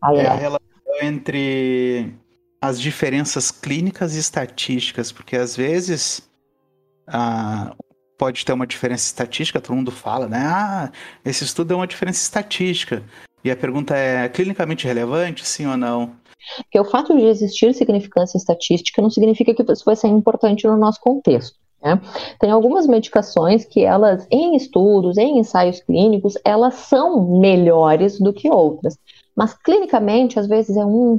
[0.00, 0.18] ah, é.
[0.18, 0.60] é a relação
[1.02, 2.14] entre
[2.60, 6.30] as diferenças clínicas e estatísticas, porque às vezes...
[7.06, 7.74] Ah,
[8.16, 10.44] pode ter uma diferença estatística, todo mundo fala, né?
[10.44, 10.92] Ah,
[11.24, 13.02] esse estudo é uma diferença estatística.
[13.42, 16.12] E a pergunta é clinicamente relevante, sim ou não?
[16.62, 20.76] Porque o fato de existir significância estatística não significa que isso vai ser importante no
[20.76, 21.56] nosso contexto.
[21.82, 22.00] Né?
[22.40, 28.50] Tem algumas medicações que elas, em estudos, em ensaios clínicos, elas são melhores do que
[28.50, 28.96] outras.
[29.36, 31.18] Mas clinicamente, às vezes é 1%,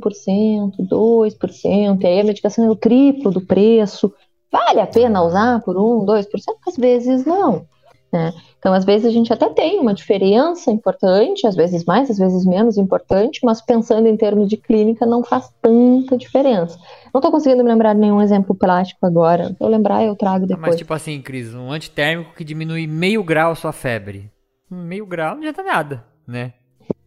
[0.80, 4.12] 2%, e aí a medicação é o triplo do preço.
[4.56, 6.28] Vale a pena usar por 1, 2%?
[6.66, 7.68] Às vezes não.
[8.12, 8.34] Né?
[8.58, 12.46] Então, às vezes a gente até tem uma diferença importante, às vezes mais, às vezes
[12.46, 16.80] menos importante, mas pensando em termos de clínica não faz tanta diferença.
[17.14, 19.50] Não estou conseguindo me lembrar de nenhum exemplo prático agora.
[19.50, 20.68] Se eu lembrar, eu trago depois.
[20.68, 24.32] Mas tipo assim, Cris, um antitérmico que diminui meio grau a sua febre.
[24.72, 26.54] Meio grau não adianta nada, né?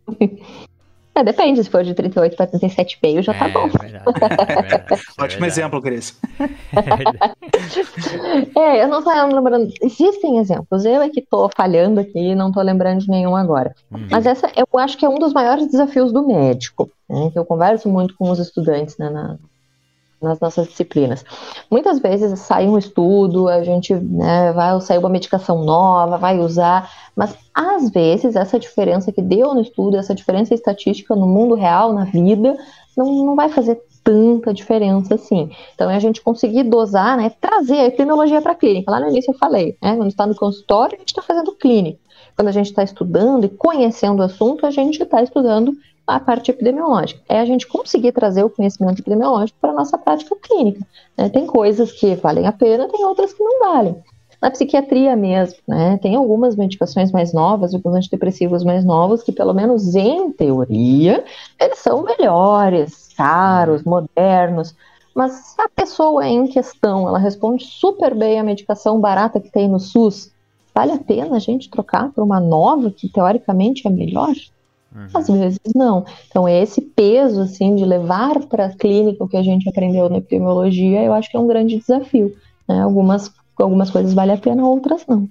[1.18, 3.68] É, depende, se for de 38 para 37,5 já tá é, bom.
[3.68, 6.16] Verdade, é verdade, Ótimo é exemplo, Cris.
[8.56, 9.68] é, eu não tô lembrando.
[9.82, 10.84] Existem exemplos.
[10.84, 13.74] Eu é que tô falhando aqui não tô lembrando de nenhum agora.
[13.90, 14.06] Uhum.
[14.10, 16.88] Mas essa eu acho que é um dos maiores desafios do médico.
[17.08, 19.38] Né, que eu converso muito com os estudantes né, na,
[20.20, 21.24] nas nossas disciplinas.
[21.70, 26.90] Muitas vezes sai um estudo, a gente né, vai sair uma medicação nova, vai usar,
[27.14, 31.92] mas às vezes essa diferença que deu no estudo, essa diferença estatística no mundo real,
[31.92, 32.56] na vida,
[32.96, 35.50] não, não vai fazer tanta diferença assim.
[35.74, 38.90] Então, é a gente conseguir dosar, né, trazer a epidemiologia para a clínica.
[38.90, 42.00] Lá no início eu falei, né, quando está no consultório, a gente está fazendo clínica.
[42.34, 45.72] Quando a gente está estudando e conhecendo o assunto, a gente está estudando
[46.08, 47.20] a parte epidemiológica.
[47.28, 50.80] É a gente conseguir trazer o conhecimento epidemiológico para a nossa prática clínica.
[51.16, 51.28] Né?
[51.28, 53.94] Tem coisas que valem a pena, tem outras que não valem.
[54.40, 55.98] Na psiquiatria mesmo, né?
[56.00, 61.24] Tem algumas medicações mais novas, alguns antidepressivos mais novos, que pelo menos em teoria,
[61.60, 64.76] eles são melhores, caros, modernos.
[65.12, 69.80] Mas a pessoa em questão, ela responde super bem à medicação barata que tem no
[69.80, 70.32] SUS,
[70.72, 74.32] vale a pena a gente trocar por uma nova que teoricamente é melhor?
[74.94, 75.06] Uhum.
[75.12, 76.04] Às vezes não.
[76.28, 80.18] Então, esse peso, assim, de levar para a clínica o que a gente aprendeu na
[80.18, 82.34] epidemiologia, eu acho que é um grande desafio.
[82.68, 82.80] Né?
[82.80, 85.28] Algumas, algumas coisas valem a pena, outras não.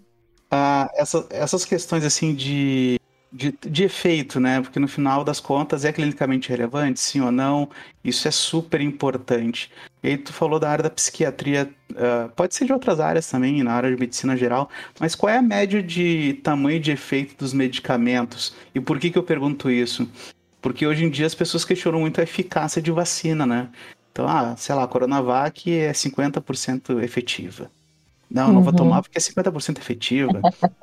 [0.52, 2.98] Ah, essa, essas questões, assim, de
[3.32, 4.62] de, de efeito, né?
[4.62, 7.70] Porque no final das contas é clinicamente relevante, sim ou não?
[8.04, 9.72] Isso é super importante.
[10.04, 13.64] E aí tu falou da área da psiquiatria, uh, pode ser de outras áreas também,
[13.64, 14.70] na área de medicina geral,
[15.00, 18.54] mas qual é a média de tamanho de efeito dos medicamentos?
[18.76, 20.08] E por que que eu pergunto isso?
[20.62, 23.70] Porque hoje em dia as pessoas questionam muito a eficácia de vacina, né?
[24.12, 27.70] Então, ah, sei lá, a Coronavac é 50% efetiva.
[28.30, 28.78] Não, não vou Uhum.
[28.78, 30.42] tomar porque é 50% efetiva.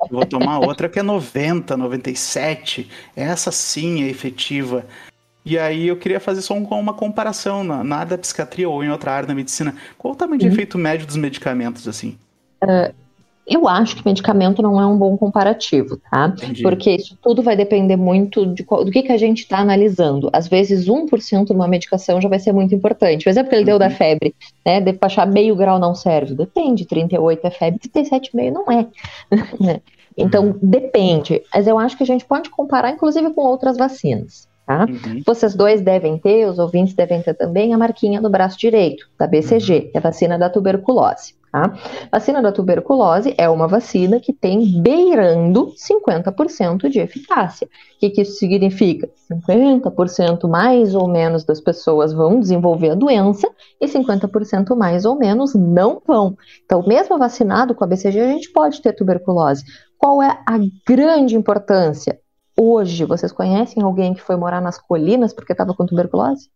[0.09, 2.89] Vou tomar outra que é 90, 97.
[3.15, 4.85] Essa sim é efetiva.
[5.45, 8.83] E aí eu queria fazer só um- uma comparação na, na área da psiquiatria ou
[8.83, 9.75] em outra área da medicina.
[9.97, 10.53] Qual o tamanho de Uhum.
[10.53, 12.17] efeito médio dos medicamentos, assim?
[13.47, 16.33] Eu acho que medicamento não é um bom comparativo, tá?
[16.35, 16.63] Entendi.
[16.63, 20.31] Porque isso tudo vai depender muito de qual- do que, que a gente está analisando.
[20.33, 23.27] Às vezes, 1% de uma medicação já vai ser muito importante.
[23.27, 23.91] O exemplo ele deu da Uhum.
[23.91, 24.33] febre,
[24.65, 24.81] né?
[24.81, 26.33] De baixar meio grau não serve.
[26.33, 28.87] Depende, 38 é febre, 37,5 não é.
[29.61, 29.79] né?
[30.17, 31.43] Então, depende.
[31.53, 34.85] Mas eu acho que a gente pode comparar, inclusive, com outras vacinas, tá?
[34.85, 35.21] Uhum.
[35.25, 39.27] Vocês dois devem ter, os ouvintes devem ter também a marquinha no braço direito, da
[39.27, 41.35] BCG, que é a vacina da tuberculose.
[41.55, 41.73] Tá?
[42.11, 47.65] Vacina da tuberculose é uma vacina que tem beirando 50% de eficácia.
[47.65, 49.09] O que, que isso significa?
[49.31, 53.49] 50% mais ou menos das pessoas vão desenvolver a doença
[53.79, 56.35] e 50% mais ou menos não vão.
[56.65, 59.63] Então, mesmo vacinado com a BCG, a gente pode ter tuberculose.
[59.97, 62.19] Qual é a grande importância?
[62.57, 66.49] Hoje, vocês conhecem alguém que foi morar nas colinas porque estava com tuberculose?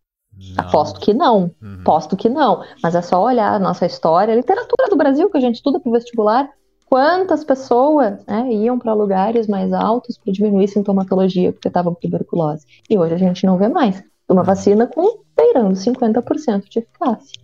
[0.56, 0.64] Não.
[0.64, 1.50] Aposto que não.
[1.60, 1.78] Uhum.
[1.80, 2.64] Aposto que não.
[2.82, 5.78] Mas é só olhar a nossa história, a literatura do Brasil que a gente estuda
[5.78, 6.48] para o vestibular.
[6.88, 12.66] Quantas pessoas né, iam para lugares mais altos para diminuir sintomatologia porque estavam com tuberculose?
[12.88, 14.02] E hoje a gente não vê mais.
[14.28, 17.40] Uma vacina com beirando 50% de eficácia.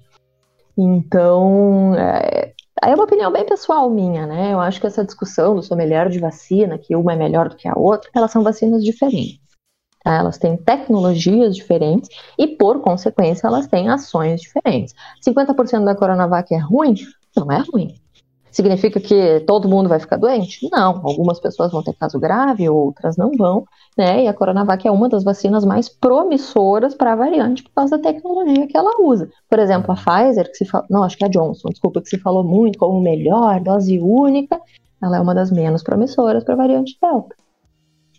[0.77, 2.53] Então, é,
[2.83, 4.53] aí é uma opinião bem pessoal minha, né?
[4.53, 7.69] Eu acho que essa discussão do sommelier de vacina, que uma é melhor do que
[7.69, 9.41] a outra, elas são vacinas diferentes.
[10.05, 10.15] tá?
[10.17, 12.09] Elas têm tecnologias diferentes
[12.39, 14.95] e, por consequência, elas têm ações diferentes.
[15.21, 16.95] 50% da Coronavac é ruim?
[17.37, 17.95] Não é ruim.
[18.57, 20.67] Significa que todo mundo vai ficar doente?
[20.73, 21.03] Não.
[21.05, 23.67] Algumas pessoas vão ter caso grave, outras não vão.
[23.99, 24.25] Né?
[24.25, 28.11] E a Coronavac é uma das vacinas mais promissoras para a variante por causa da
[28.11, 29.29] tecnologia que ela usa.
[29.47, 32.09] Por exemplo, a Pfizer, que se fala, não, acho que é a Johnson, desculpa, que
[32.09, 34.59] se falou muito como melhor, dose única,
[35.03, 37.37] ela é uma das menos promissoras para a variante Delta.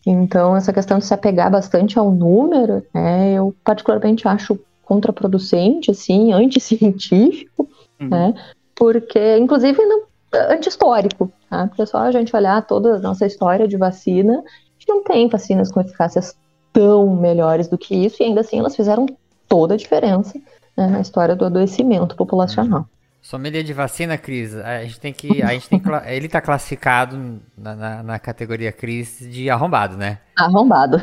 [0.06, 6.32] Então, essa questão de se apegar bastante ao número, né, eu particularmente acho contraproducente, assim,
[6.38, 7.68] anticientífico,
[8.00, 8.10] Uhum.
[8.10, 8.36] né,
[8.76, 10.04] porque, inclusive, não,
[10.50, 11.68] anti-histórico, tá?
[11.68, 15.04] porque é só a gente olhar toda a nossa história de vacina, a gente não
[15.04, 16.38] tem vacinas com eficácias
[16.72, 19.06] tão melhores do que isso, e ainda assim elas fizeram
[19.48, 20.40] toda a diferença
[20.76, 22.88] né, na história do adoecimento populacional.
[23.22, 25.42] Sommelier de vacina, Cris, a gente tem que.
[25.42, 30.20] A gente tem ele tá classificado na, na, na categoria Cris de arrombado, né?
[30.38, 31.02] Arrombado.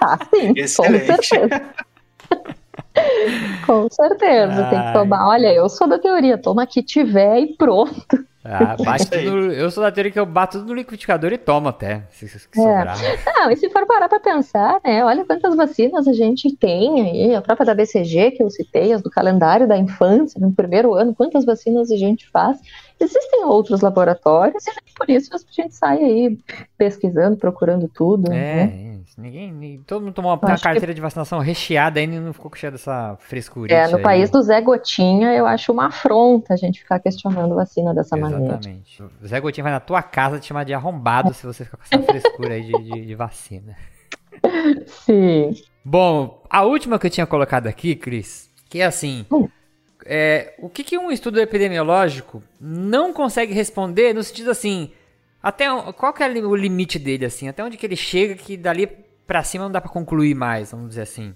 [0.00, 1.06] ah, sim, com Excelente.
[1.06, 1.62] certeza.
[3.66, 4.92] com certeza, tem que Ai.
[4.92, 5.28] tomar.
[5.28, 8.24] Olha, eu sou da teoria, toma que tiver e pronto.
[8.48, 9.24] Ah, bate aí.
[9.24, 12.04] tudo, eu sou da teoria que eu bato tudo no liquidificador e tomo até.
[12.12, 12.38] Se, se É.
[12.62, 12.96] sobrar.
[13.40, 15.04] Não, e se for parar pra pensar, né?
[15.04, 19.02] Olha quantas vacinas a gente tem aí, a própria da BCG que eu citei, as
[19.02, 22.56] do calendário da infância, no primeiro ano, quantas vacinas a gente faz.
[23.00, 26.38] Existem outros laboratórios e nem por isso a gente sai aí
[26.78, 28.30] pesquisando, procurando tudo.
[28.32, 28.95] É, né?
[29.16, 29.20] Isso.
[29.20, 32.20] ninguém, ninguém- Todo mundo tomou uma, uma acho que- carteira de vacinação recheada ainda e
[32.20, 33.72] não ficou cheia dessa frescura.
[33.72, 37.94] É, no país do Zé Gotinha, eu acho uma afronta a gente ficar questionando vacina
[37.94, 38.44] dessa maneira.
[38.54, 39.02] Exatamente.
[39.02, 41.84] O Zé Gotinho vai na tua casa te chamar de arrombado se você ficar com
[41.90, 43.76] essa frescura aí de, de- de vacina.
[44.86, 45.54] Sim.
[45.84, 49.24] Bom, a última que eu tinha colocado aqui, Cris, que é assim.
[49.32, 49.48] Hum.
[50.04, 54.90] é, o que, que um estudo epidemiológico não consegue responder no sentido assim.
[55.42, 57.46] Até qual que é o limite dele, assim?
[57.48, 58.88] Até onde que ele chega que dali
[59.26, 61.34] pra cima não dá pra concluir mais, vamos dizer assim.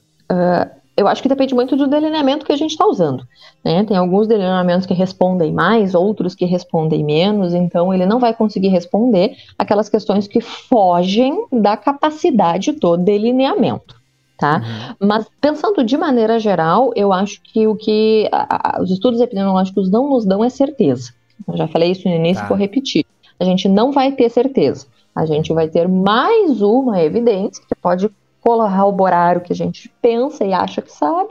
[0.96, 3.26] Eu acho que depende muito do delineamento que a gente está usando.
[3.64, 3.84] né?
[3.84, 8.68] Tem alguns delineamentos que respondem mais, outros que respondem menos, então ele não vai conseguir
[8.68, 13.98] responder aquelas questões que fogem da capacidade do delineamento.
[14.38, 14.62] Tá?
[14.98, 19.90] Mas pensando de maneira geral, eu acho que o que a- a- os estudos epidemiológicos
[19.90, 21.12] não nos dão é certeza.
[21.46, 22.46] Eu já falei isso no início Tá.
[22.46, 23.04] e vou repetir.
[23.38, 24.86] A gente não vai ter certeza.
[25.14, 30.44] A gente vai ter mais uma evidência que pode corroborar o que a gente pensa
[30.44, 31.30] e acha que sabe,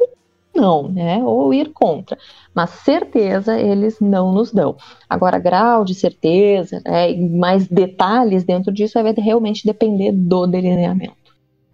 [0.56, 1.24] não, né?
[1.24, 2.18] Ou ir contra.
[2.54, 4.76] Mas certeza eles não nos dão.
[5.10, 11.18] Agora, grau de certeza, né, e mais detalhes dentro disso vai realmente depender do delineamento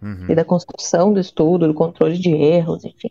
[0.00, 0.26] Uhum.
[0.28, 3.10] e da construção do estudo, do controle de erros, enfim.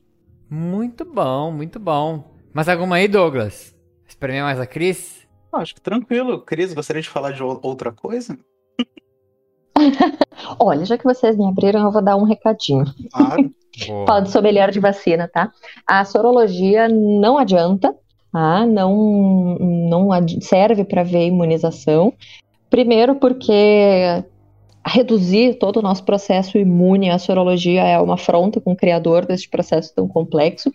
[0.49, 2.23] Muito bom, muito bom.
[2.53, 3.75] Mais alguma aí, Douglas?
[4.07, 5.27] Espremer mais a Cris?
[5.51, 6.39] Acho que tranquilo.
[6.41, 8.37] Cris, gostaria de falar de ou- outra coisa?
[10.59, 12.85] Olha, já que vocês me abriram, eu vou dar um recadinho.
[13.11, 13.51] Claro.
[13.87, 14.05] Boa.
[14.05, 14.21] Fala
[14.71, 15.51] de vacina, tá?
[15.85, 17.93] A sorologia não adianta,
[18.31, 18.65] tá?
[18.65, 20.09] Não, não
[20.39, 22.13] serve para ver imunização.
[22.69, 24.23] Primeiro porque
[24.85, 27.09] reduzir todo o nosso processo imune.
[27.09, 30.71] A sorologia é uma afronta com o criador deste processo tão complexo.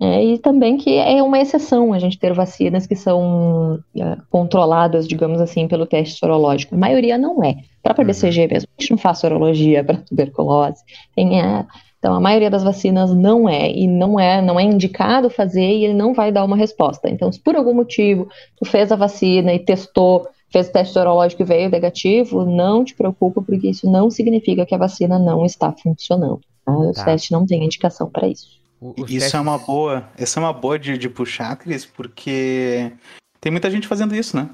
[0.00, 5.08] É, e também que é uma exceção a gente ter vacinas que são é, controladas,
[5.08, 6.76] digamos assim, pelo teste sorológico.
[6.76, 7.54] A maioria não é.
[7.82, 10.84] Para própria BCG mesmo, a gente não faz sorologia para tuberculose.
[11.16, 11.66] Tem, é,
[11.98, 15.84] então, a maioria das vacinas não é, e não é, não é indicado fazer, e
[15.84, 17.10] ele não vai dar uma resposta.
[17.10, 21.42] Então, se por algum motivo tu fez a vacina e testou, fez o teste sorológico
[21.42, 25.72] e veio negativo, não te preocupa, porque isso não significa que a vacina não está
[25.72, 26.40] funcionando.
[26.64, 26.72] Tá?
[26.72, 27.04] O tá.
[27.04, 28.58] teste não tem indicação para isso.
[28.80, 29.34] Isso testes...
[29.34, 32.92] é uma boa, essa é uma boa de, de puxar, Cris, porque
[33.40, 34.48] tem muita gente fazendo isso, né?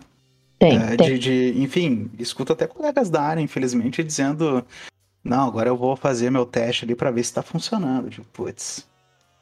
[0.59, 1.07] Tem, é, tem.
[1.07, 4.65] De, de, enfim, escuto até colegas da área, infelizmente, dizendo
[5.25, 8.11] não, agora eu vou fazer meu teste ali para ver se tá funcionando.
[8.11, 8.87] Tipo, putz,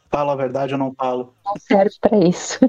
[0.09, 1.35] falo a verdade ou não falo?
[1.45, 2.61] Não serve para isso.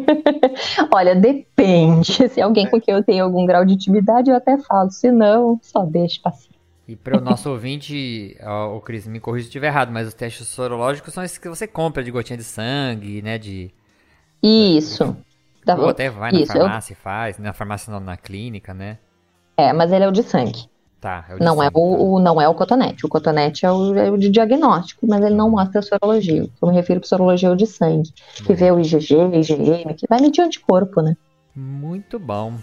[0.91, 2.28] Olha, depende.
[2.28, 2.70] Se alguém é.
[2.70, 4.89] com quem eu tenho algum grau de intimidade, eu até falo.
[4.89, 6.53] Se não, só deixa passar.
[6.88, 8.38] E para o nosso ouvinte,
[8.74, 11.66] o Cris, me corrija se estiver errado, mas os testes sorológicos são esses que você
[11.66, 13.38] compra de gotinha de sangue, né?
[13.38, 13.74] De.
[14.42, 15.16] Isso.
[15.66, 16.98] Ou até vai na Isso, farmácia e eu...
[16.98, 18.98] faz, na farmácia não, na clínica, né?
[19.56, 20.68] É, mas ele é o de sangue.
[21.00, 23.06] Tá, é não, é o, o, não é o cotonete.
[23.06, 26.50] O cotonete é o, é o, de diagnóstico, mas ele não mostra a sorologia.
[26.62, 30.08] Eu me refiro para sorologia é o de sangue, que vê o IgG, IgM, que
[30.08, 31.16] vai medir anticorpo, né?
[31.56, 32.54] Muito bom.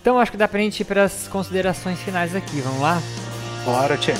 [0.00, 2.60] Então acho que dá pra gente ir para as considerações finais aqui.
[2.60, 2.98] Vamos lá?
[3.64, 4.14] Bora, tia.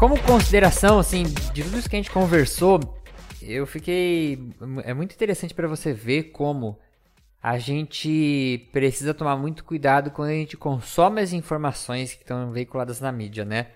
[0.00, 2.80] como consideração, assim, de tudo isso que a gente conversou,
[3.50, 4.52] eu fiquei.
[4.84, 6.78] É muito interessante para você ver como
[7.42, 13.00] a gente precisa tomar muito cuidado quando a gente consome as informações que estão veiculadas
[13.00, 13.68] na mídia, né?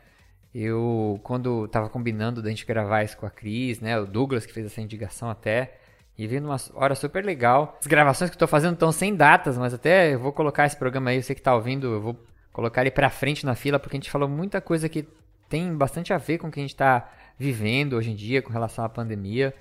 [0.55, 3.99] Eu, quando tava combinando da gente gravar isso com a Cris, né?
[3.99, 5.79] O Douglas que fez essa indicação até.
[6.17, 7.77] E vi numa hora super legal.
[7.81, 11.11] As gravações que tô fazendo estão sem datas, mas até eu vou colocar esse programa
[11.11, 12.17] aí, você que tá ouvindo, eu vou
[12.53, 15.09] colocar ele pra frente na fila, porque a gente falou muita coisa que
[15.49, 18.53] tem bastante a ver com o que a gente está vivendo hoje em dia com
[18.53, 19.53] relação à pandemia.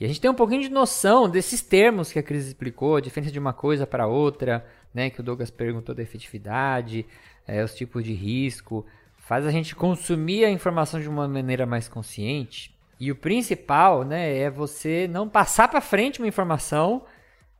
[0.00, 3.00] E a gente tem um pouquinho de noção desses termos que a crise explicou, a
[3.02, 5.10] diferença de uma coisa para outra, né?
[5.10, 7.04] Que o Douglas perguntou da efetividade,
[7.46, 8.86] é, os tipos de risco.
[9.18, 12.74] Faz a gente consumir a informação de uma maneira mais consciente.
[12.98, 17.04] E o principal, né, é você não passar para frente uma informação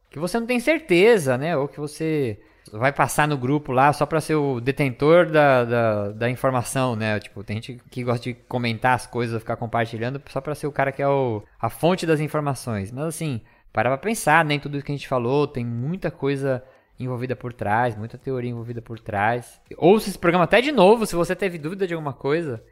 [0.08, 1.54] que você não tem certeza, né?
[1.58, 2.40] Ou que você
[2.72, 7.18] vai passar no grupo lá só para ser o detentor da, da, da, informação, né?
[7.18, 10.72] Tipo, tem gente que gosta de comentar as coisas, ficar compartilhando só para ser o
[10.72, 12.90] cara que é o, a fonte das informações.
[12.90, 13.40] Mas assim,
[13.72, 16.62] para pra pensar, nem tudo que a gente falou, tem muita coisa
[16.98, 19.60] envolvida por trás, muita teoria envolvida por trás.
[19.76, 22.62] Ouça esse programa até de novo se você teve dúvida de alguma coisa,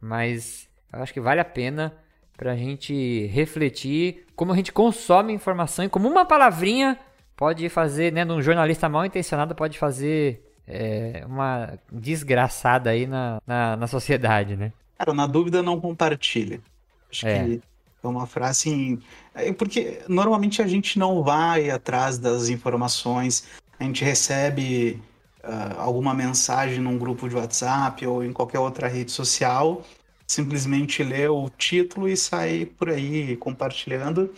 [0.00, 1.96] mas eu acho que vale a pena
[2.36, 6.98] pra gente refletir como a gente consome informação e como uma palavrinha
[7.38, 13.76] pode fazer, né, num jornalista mal intencionado, pode fazer é, uma desgraçada aí na, na,
[13.76, 14.72] na, sociedade, né?
[14.98, 16.60] Cara, na dúvida não compartilha.
[17.08, 17.44] Acho é.
[17.44, 17.62] que
[18.02, 18.98] é uma frase assim,
[19.36, 23.46] é, porque normalmente a gente não vai atrás das informações,
[23.78, 25.00] a gente recebe
[25.44, 29.84] uh, alguma mensagem num grupo de WhatsApp ou em qualquer outra rede social,
[30.26, 34.34] simplesmente lê o título e sai por aí compartilhando,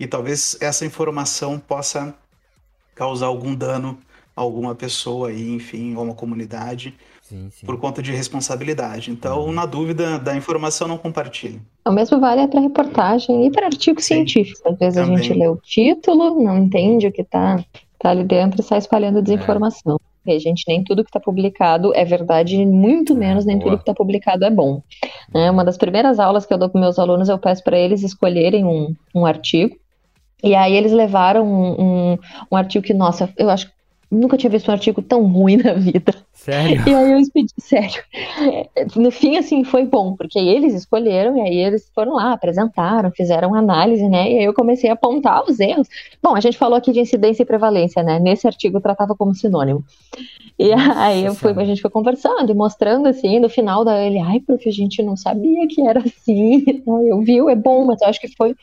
[0.00, 2.16] e talvez essa informação possa
[2.98, 3.96] causar algum dano
[4.36, 6.94] a alguma pessoa aí, enfim, ou uma comunidade.
[7.22, 7.66] Sim, sim.
[7.66, 9.10] por conta de responsabilidade.
[9.10, 9.52] Então, uhum.
[9.52, 11.60] na dúvida da informação, não compartilhe.
[11.86, 14.66] O mesmo vale para reportagem e para artigo Sim, científico.
[14.66, 15.14] Às vezes também.
[15.14, 17.62] a gente lê o título, não entende o que está
[17.98, 20.00] tá ali dentro e sai espalhando desinformação.
[20.26, 20.34] É.
[20.34, 23.70] E, gente, nem tudo que está publicado é verdade, muito ah, menos nem Boa.
[23.70, 24.82] tudo que está publicado é bom.
[25.34, 28.02] É, uma das primeiras aulas que eu dou para meus alunos, eu peço para eles
[28.02, 29.76] escolherem um, um artigo
[30.42, 32.18] e aí eles levaram um, um,
[32.52, 33.72] um, artigo que, nossa, eu acho que
[34.10, 36.14] nunca tinha visto um artigo tão ruim na vida.
[36.48, 36.82] Sério?
[36.86, 38.02] E aí eu pedi, sério.
[38.96, 43.54] No fim, assim, foi bom, porque eles escolheram, e aí eles foram lá, apresentaram, fizeram
[43.54, 44.32] análise, né?
[44.32, 45.86] E aí eu comecei a apontar os erros.
[46.22, 48.18] Bom, a gente falou aqui de incidência e prevalência, né?
[48.18, 49.84] Nesse artigo tratava como sinônimo.
[50.58, 54.02] E Nossa, aí eu fui, a gente foi conversando e mostrando assim, no final da
[54.02, 56.64] ele, ai, porque a gente não sabia que era assim.
[57.08, 58.54] Eu vi, é bom, mas eu acho que foi,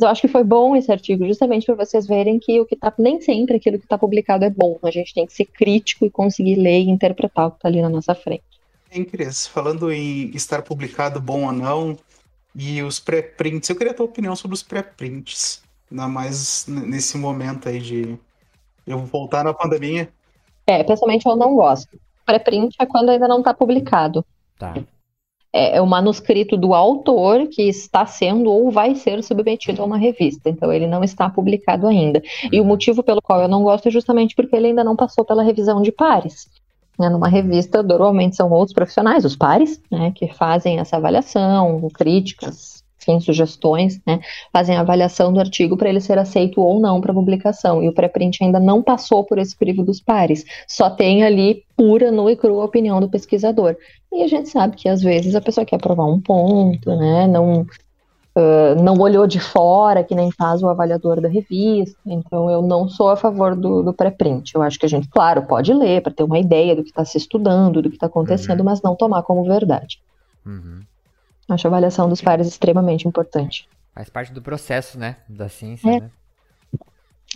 [0.00, 2.92] eu acho que foi bom esse artigo, justamente para vocês verem que o que tá
[2.98, 4.78] nem sempre aquilo que está publicado é bom.
[4.82, 7.82] A gente tem que ser crítico e conseguir ler e interpretar o que está ali
[7.82, 8.44] na nossa frente.
[8.90, 11.96] Hein, Cris, falando em estar publicado bom ou não,
[12.54, 17.68] e os pré-prints, eu queria a tua opinião sobre os pré-prints Ainda mais nesse momento
[17.68, 18.18] aí de
[18.86, 20.08] eu voltar na pandemia.
[20.66, 21.98] É, pessoalmente eu não gosto.
[22.26, 24.24] Pré-print é quando ainda não está publicado.
[24.58, 24.74] Tá.
[25.52, 29.98] É, é o manuscrito do autor que está sendo ou vai ser submetido a uma
[29.98, 30.48] revista.
[30.48, 32.22] Então ele não está publicado ainda.
[32.50, 35.24] E o motivo pelo qual eu não gosto é justamente porque ele ainda não passou
[35.24, 36.48] pela revisão de pares.
[36.98, 42.84] Né, numa revista, normalmente são outros profissionais, os pares, né, que fazem essa avaliação, críticas,
[43.00, 44.20] enfim, sugestões, né,
[44.52, 47.82] fazem a avaliação do artigo para ele ser aceito ou não para publicação.
[47.82, 52.10] E o pré-print ainda não passou por esse crivo dos pares, só tem ali pura,
[52.10, 53.76] nua e crua opinião do pesquisador.
[54.12, 57.66] E a gente sabe que às vezes a pessoa quer provar um ponto, né, não
[58.36, 61.96] Uh, não olhou de fora, que nem faz o avaliador da revista.
[62.04, 64.56] Então, eu não sou a favor do, do pré-print.
[64.56, 67.04] Eu acho que a gente, claro, pode ler para ter uma ideia do que está
[67.04, 68.66] se estudando, do que está acontecendo, uhum.
[68.66, 70.00] mas não tomar como verdade.
[70.44, 70.80] Uhum.
[71.48, 73.68] Acho a avaliação dos pares extremamente importante.
[73.94, 75.16] Faz parte do processo, né?
[75.28, 76.00] Da ciência, é.
[76.00, 76.10] né?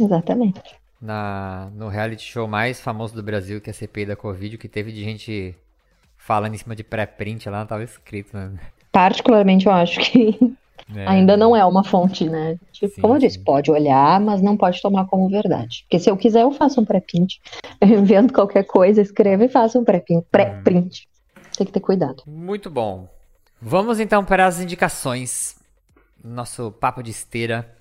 [0.00, 0.60] Exatamente.
[1.00, 4.68] Na, no reality show mais famoso do Brasil, que é a CPI da Covid, que
[4.68, 5.54] teve de gente
[6.16, 8.58] falando em cima de pré-print lá, não estava escrito, né?
[8.90, 10.56] Particularmente, eu acho que
[10.94, 11.06] é.
[11.06, 12.58] Ainda não é uma fonte, né?
[12.72, 13.44] Tipo, sim, como eu disse, sim.
[13.44, 15.84] pode olhar, mas não pode tomar como verdade.
[15.84, 17.40] Porque se eu quiser, eu faço um pré-print.
[17.80, 20.26] Eu invento qualquer coisa, escrevo e faço um pré-print.
[20.32, 20.60] Pré
[21.56, 22.24] Tem que ter cuidado.
[22.26, 23.08] Muito bom.
[23.60, 25.56] Vamos então para as indicações.
[26.24, 27.72] Nosso papo de esteira.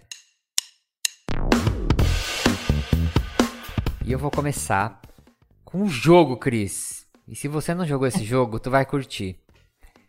[4.05, 5.01] E eu vou começar
[5.65, 7.07] com um jogo, Cris.
[7.27, 9.39] E se você não jogou esse jogo, tu vai curtir.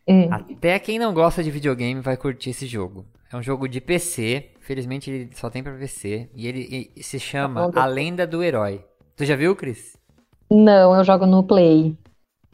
[0.09, 0.29] Hum.
[0.33, 3.05] Até quem não gosta de videogame vai curtir esse jogo.
[3.31, 7.21] É um jogo de PC, felizmente ele só tem pra PC, e ele, ele se
[7.21, 8.83] chama A Lenda do Herói.
[9.17, 9.97] Tu já viu, Cris?
[10.51, 11.95] Não, eu jogo no Play.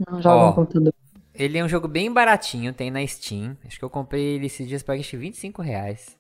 [0.09, 0.93] Não jogo Ó, no computador.
[1.33, 3.57] Ele é um jogo bem baratinho, tem na Steam.
[3.65, 6.17] Acho que eu comprei ele esses dias por 25 reais.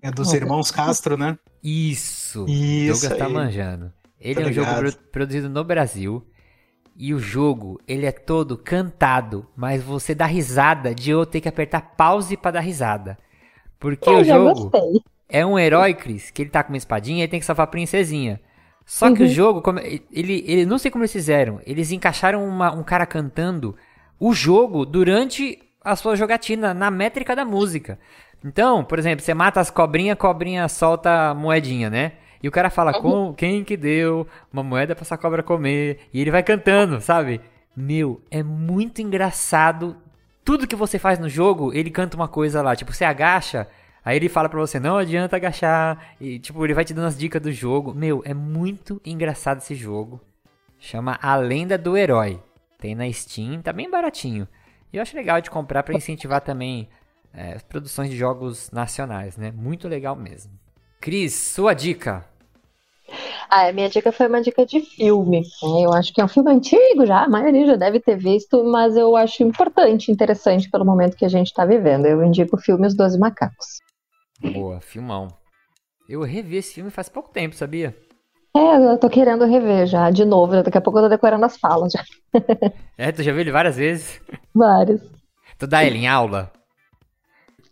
[0.00, 1.38] É dos irmãos Castro, né?
[1.62, 2.44] Isso!
[2.48, 3.32] Isso Douglas tá aí.
[3.32, 3.92] manjando.
[4.20, 4.92] Ele Tô é um jogo ligado.
[4.96, 6.24] pro- produzido no Brasil.
[6.94, 11.48] E o jogo, ele é todo cantado, mas você dá risada de eu ter que
[11.48, 13.18] apertar pause pra dar risada.
[13.78, 14.76] Porque Eu o jogo
[15.28, 17.70] é um herói, Cris, que ele tá com uma espadinha e tem que salvar a
[17.70, 18.40] princesinha.
[18.84, 19.28] Só que o Uhum.
[19.28, 23.76] jogo, como- ele, ele não sei como eles fizeram, eles encaixaram uma- um cara cantando
[24.20, 27.98] o jogo durante a sua jogatina, na métrica da música.
[28.44, 32.12] Então, por exemplo, você mata as cobrinhas, a cobrinha solta a moedinha, né?
[32.42, 36.00] E o cara fala, com quem que deu uma moeda pra essa cobra comer?
[36.12, 37.40] E ele vai cantando, sabe?
[37.76, 39.96] Meu, é muito engraçado.
[40.44, 42.74] Tudo que você faz no jogo, ele canta uma coisa lá.
[42.74, 43.68] Tipo, você agacha,
[44.04, 46.14] aí ele fala pra você, não adianta agachar.
[46.20, 47.94] E, tipo, ele vai te dando as dicas do jogo.
[47.94, 50.20] Meu, é muito engraçado esse jogo.
[50.78, 52.42] Chama A Lenda do Herói.
[52.76, 54.48] Tem na Steam, tá bem baratinho.
[54.92, 56.88] E eu acho legal de comprar pra incentivar também
[57.32, 59.52] é, as produções de jogos nacionais, né?
[59.52, 60.52] Muito legal mesmo.
[61.00, 62.24] Cris, sua dica.
[63.50, 65.40] Ah, a minha dica foi uma dica de filme.
[65.40, 65.84] né?
[65.84, 68.96] Eu acho que é um filme antigo já, a maioria já deve ter visto, mas
[68.96, 72.06] eu acho importante, interessante pelo momento que a gente está vivendo.
[72.06, 73.78] Eu indico o filme Os Doze Macacos.
[74.40, 75.28] Boa, filmão.
[76.08, 77.96] Eu revi esse filme faz pouco tempo, sabia?
[78.54, 80.62] É, eu tô querendo rever já, de novo.
[80.62, 82.02] Daqui a pouco eu tô decorando as falas já.
[82.98, 84.20] É, tu já viu ele várias vezes?
[84.54, 85.00] Vários.
[85.58, 86.52] Tu dá ele em aula?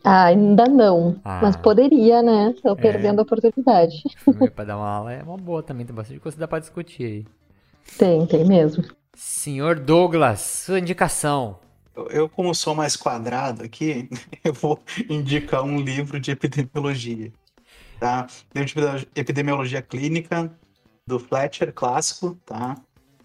[0.03, 1.21] Ah, ainda não.
[1.25, 1.41] Ah.
[1.43, 2.55] Mas poderia, né?
[2.63, 4.03] Tô perdendo a oportunidade.
[4.19, 6.59] Filme pra dar uma aula é uma boa também, tem bastante coisa que dá pra
[6.59, 7.27] discutir aí.
[7.99, 8.85] Tem, tem mesmo.
[9.15, 11.59] Senhor Douglas, sua indicação.
[11.95, 14.09] Eu, eu, como sou mais quadrado aqui,
[14.43, 17.33] eu vou indicar um livro de epidemiologia.
[17.99, 18.27] Tá?
[18.55, 20.51] Livro de epidemiologia clínica,
[21.07, 22.77] do Fletcher, clássico, tá?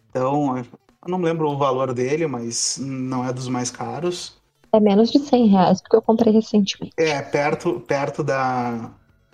[0.09, 0.65] Então, eu
[1.07, 4.41] não lembro o valor dele, mas não é dos mais caros.
[4.76, 6.93] É menos de 100 reais, porque eu comprei recentemente.
[6.97, 8.91] É, perto, perto da,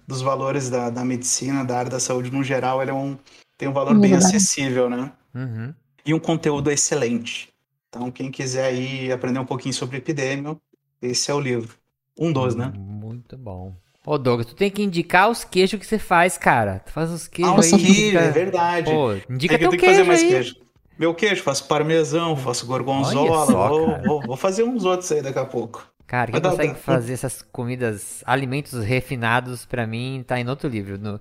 [0.07, 3.17] dos valores da, da medicina, da área da saúde no geral, ele é um,
[3.57, 4.35] tem um valor bem Verdade.
[4.35, 5.11] acessível, né?
[5.33, 5.73] Uhum.
[6.05, 7.49] E um conteúdo excelente.
[7.89, 10.55] Então, quem quiser aí aprender um pouquinho sobre epidemia,
[11.01, 11.73] esse é o livro.
[12.19, 12.71] Um dos, né?
[12.77, 13.73] Muito bom.
[14.05, 16.79] Ô, Douglas, tu tem que indicar os queijos que você faz, cara.
[16.85, 17.71] Tu faz os queijos Ah, os aí.
[17.71, 18.91] queijos, fica- é verdade.
[18.91, 20.27] Pô, indica Tem teu que, tem que queijo fazer mais aí.
[20.29, 20.55] queijo.
[21.01, 23.45] Meu queijo, faço parmesão, faço gorgonzola.
[23.47, 25.83] Só, vou, vou- vou fazer uns outros aí daqui a pouco.
[26.05, 30.69] Cara, quem Mas consegue dá- fazer essas comidas, alimentos refinados, pra mim, tá em outro
[30.69, 30.99] nível.
[30.99, 31.19] no-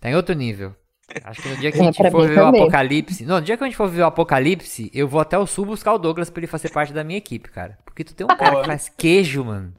[0.00, 0.74] tá em outro nível.
[1.22, 3.24] Acho que no dia que a É, gente pra for mim ver o apocalipse.
[3.24, 5.64] Não, no dia que a gente for ver o apocalipse, eu vou até o sul
[5.64, 7.78] buscar o Douglas pra ele fazer parte da minha equipe, cara.
[7.84, 9.72] Porque tu tem um cara que faz queijo, mano.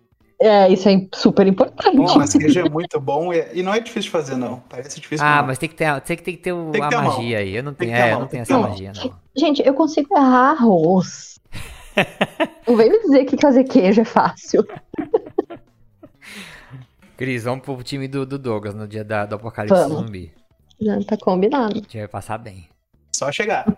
[0.43, 1.95] É, isso é super importante.
[1.95, 4.59] Bom, mas queijo é muito bom e, e não é difícil de fazer, não.
[4.67, 5.23] Parece difícil.
[5.23, 5.47] Ah, não.
[5.47, 7.01] mas tem que ter, tem que, tem que ter o- Tem que a ter a
[7.03, 7.13] mão.
[7.17, 7.55] magia aí.
[7.55, 9.13] Eu não tenho, é, eu mão, não tenho tem essa magia, não.
[9.37, 11.39] Gente, eu consigo errar arroz.
[12.65, 14.65] Não vem me dizer que fazer queijo é fácil.
[17.17, 19.99] Cris, vamos pro time do, do Douglas no dia da, do apocalipse Vamos.
[20.05, 20.31] zumbi.
[20.79, 21.73] Já tá combinado.
[21.73, 22.67] A gente vai passar bem.
[23.15, 23.65] Só chegar.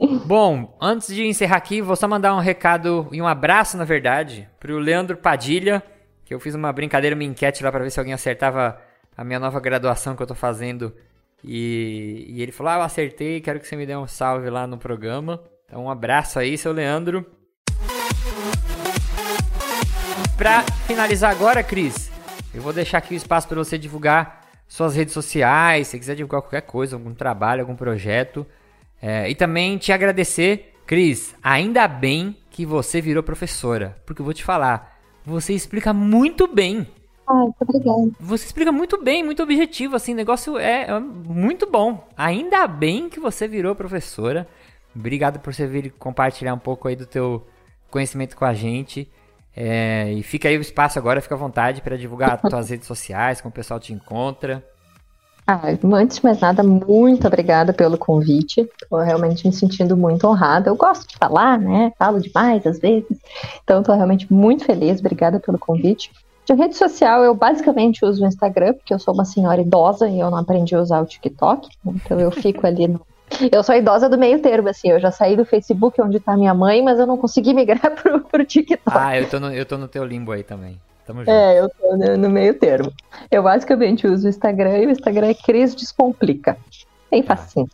[0.00, 4.48] Bom, antes de encerrar aqui, vou só mandar um recado e um abraço, na verdade,
[4.60, 5.82] pro Leandro Padilha,
[6.24, 8.80] que eu fiz uma brincadeira, uma enquete lá pra ver se alguém acertava
[9.16, 10.94] a minha nova graduação que eu tô fazendo.
[11.42, 14.68] E, e ele falou: Ah, eu acertei, quero que você me dê um salve lá
[14.68, 15.42] no programa.
[15.66, 17.26] Então, um abraço aí, seu Leandro.
[20.36, 22.08] Pra finalizar agora, Cris,
[22.54, 26.40] eu vou deixar aqui o espaço para você divulgar suas redes sociais, se quiser divulgar
[26.42, 28.46] qualquer coisa, algum trabalho, algum projeto.
[29.00, 34.34] É, e também te agradecer, Cris, ainda bem que você virou professora, porque eu vou
[34.34, 36.86] te falar, você explica muito bem.
[37.28, 38.10] Muito obrigada.
[38.18, 42.08] Você explica muito bem, muito objetivo, assim, o negócio é, é muito bom.
[42.16, 44.48] Ainda bem que você virou professora.
[44.96, 47.46] Obrigado por você vir compartilhar um pouco aí do teu
[47.90, 49.08] conhecimento com a gente.
[49.54, 52.86] É, e fica aí o espaço agora, fica à vontade para divulgar as tuas redes
[52.86, 54.64] sociais, como o pessoal te encontra.
[55.50, 55.62] Ah,
[55.94, 58.68] antes de mais nada, muito obrigada pelo convite.
[58.82, 60.68] Estou realmente me sentindo muito honrada.
[60.68, 61.90] Eu gosto de falar, né?
[61.98, 63.16] Falo demais às vezes.
[63.64, 65.00] Então, estou realmente muito feliz.
[65.00, 66.10] Obrigada pelo convite.
[66.44, 70.20] De rede social, eu basicamente uso o Instagram, porque eu sou uma senhora idosa e
[70.20, 71.66] eu não aprendi a usar o TikTok.
[71.86, 73.00] Então, eu fico ali no.
[73.52, 74.88] Eu sou idosa do meio termo, assim.
[74.88, 78.20] Eu já saí do Facebook, onde está minha mãe, mas eu não consegui migrar pro,
[78.20, 78.96] pro TikTok.
[78.98, 80.78] Ah, eu tô, no, eu tô no teu limbo aí também.
[81.08, 81.30] Tamo junto.
[81.30, 82.92] É, eu tô no, meio termo.
[83.30, 86.58] Eu basicamente uso o Instagram e o Instagram é Cris Descomplica.
[87.10, 87.66] Bem facinho.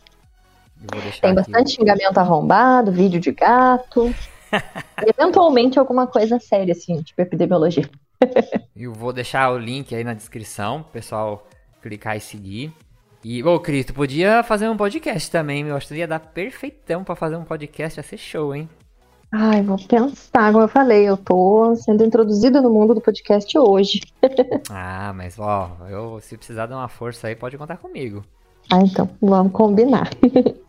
[0.77, 1.51] Vou deixar Tem aqui.
[1.51, 4.15] bastante xingamento arrombado, vídeo de gato.
[5.05, 7.89] eventualmente alguma coisa séria, assim, tipo epidemiologia.
[8.73, 11.45] Eu vou deixar o link aí na descrição, pro pessoal
[11.81, 12.71] clicar e seguir.
[13.21, 17.03] E, ô, Cris, tu podia fazer um podcast também, eu acho que ia dar perfeitão
[17.03, 18.69] pra fazer um podcast, ia ser show, hein?
[19.31, 24.01] Ai, vou pensar, como eu falei, eu tô sendo introduzida no mundo do podcast hoje.
[24.69, 28.23] Ah, mas ó, eu se precisar dar uma força aí, pode contar comigo.
[28.71, 30.09] Ah, então, vamos combinar.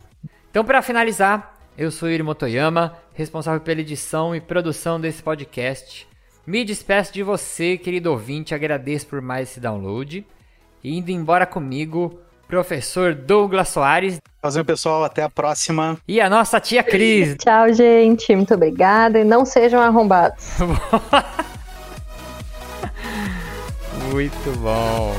[0.51, 6.09] Então, pra finalizar, eu sou Yuri Motoyama, responsável pela edição e produção desse podcast.
[6.47, 10.27] Me despeço de você, querido ouvinte, agradeço por mais esse download.
[10.83, 12.19] E indo embora comigo,
[12.49, 15.99] professor Douglas Soares Fazer pessoal, até a próxima.
[16.07, 17.35] e a nossa tia Cris.
[17.43, 18.33] Tchau, gente.
[18.37, 19.19] Muito obrigada.
[19.19, 20.51] E não sejam arrombados.
[24.13, 25.13] Muito bom.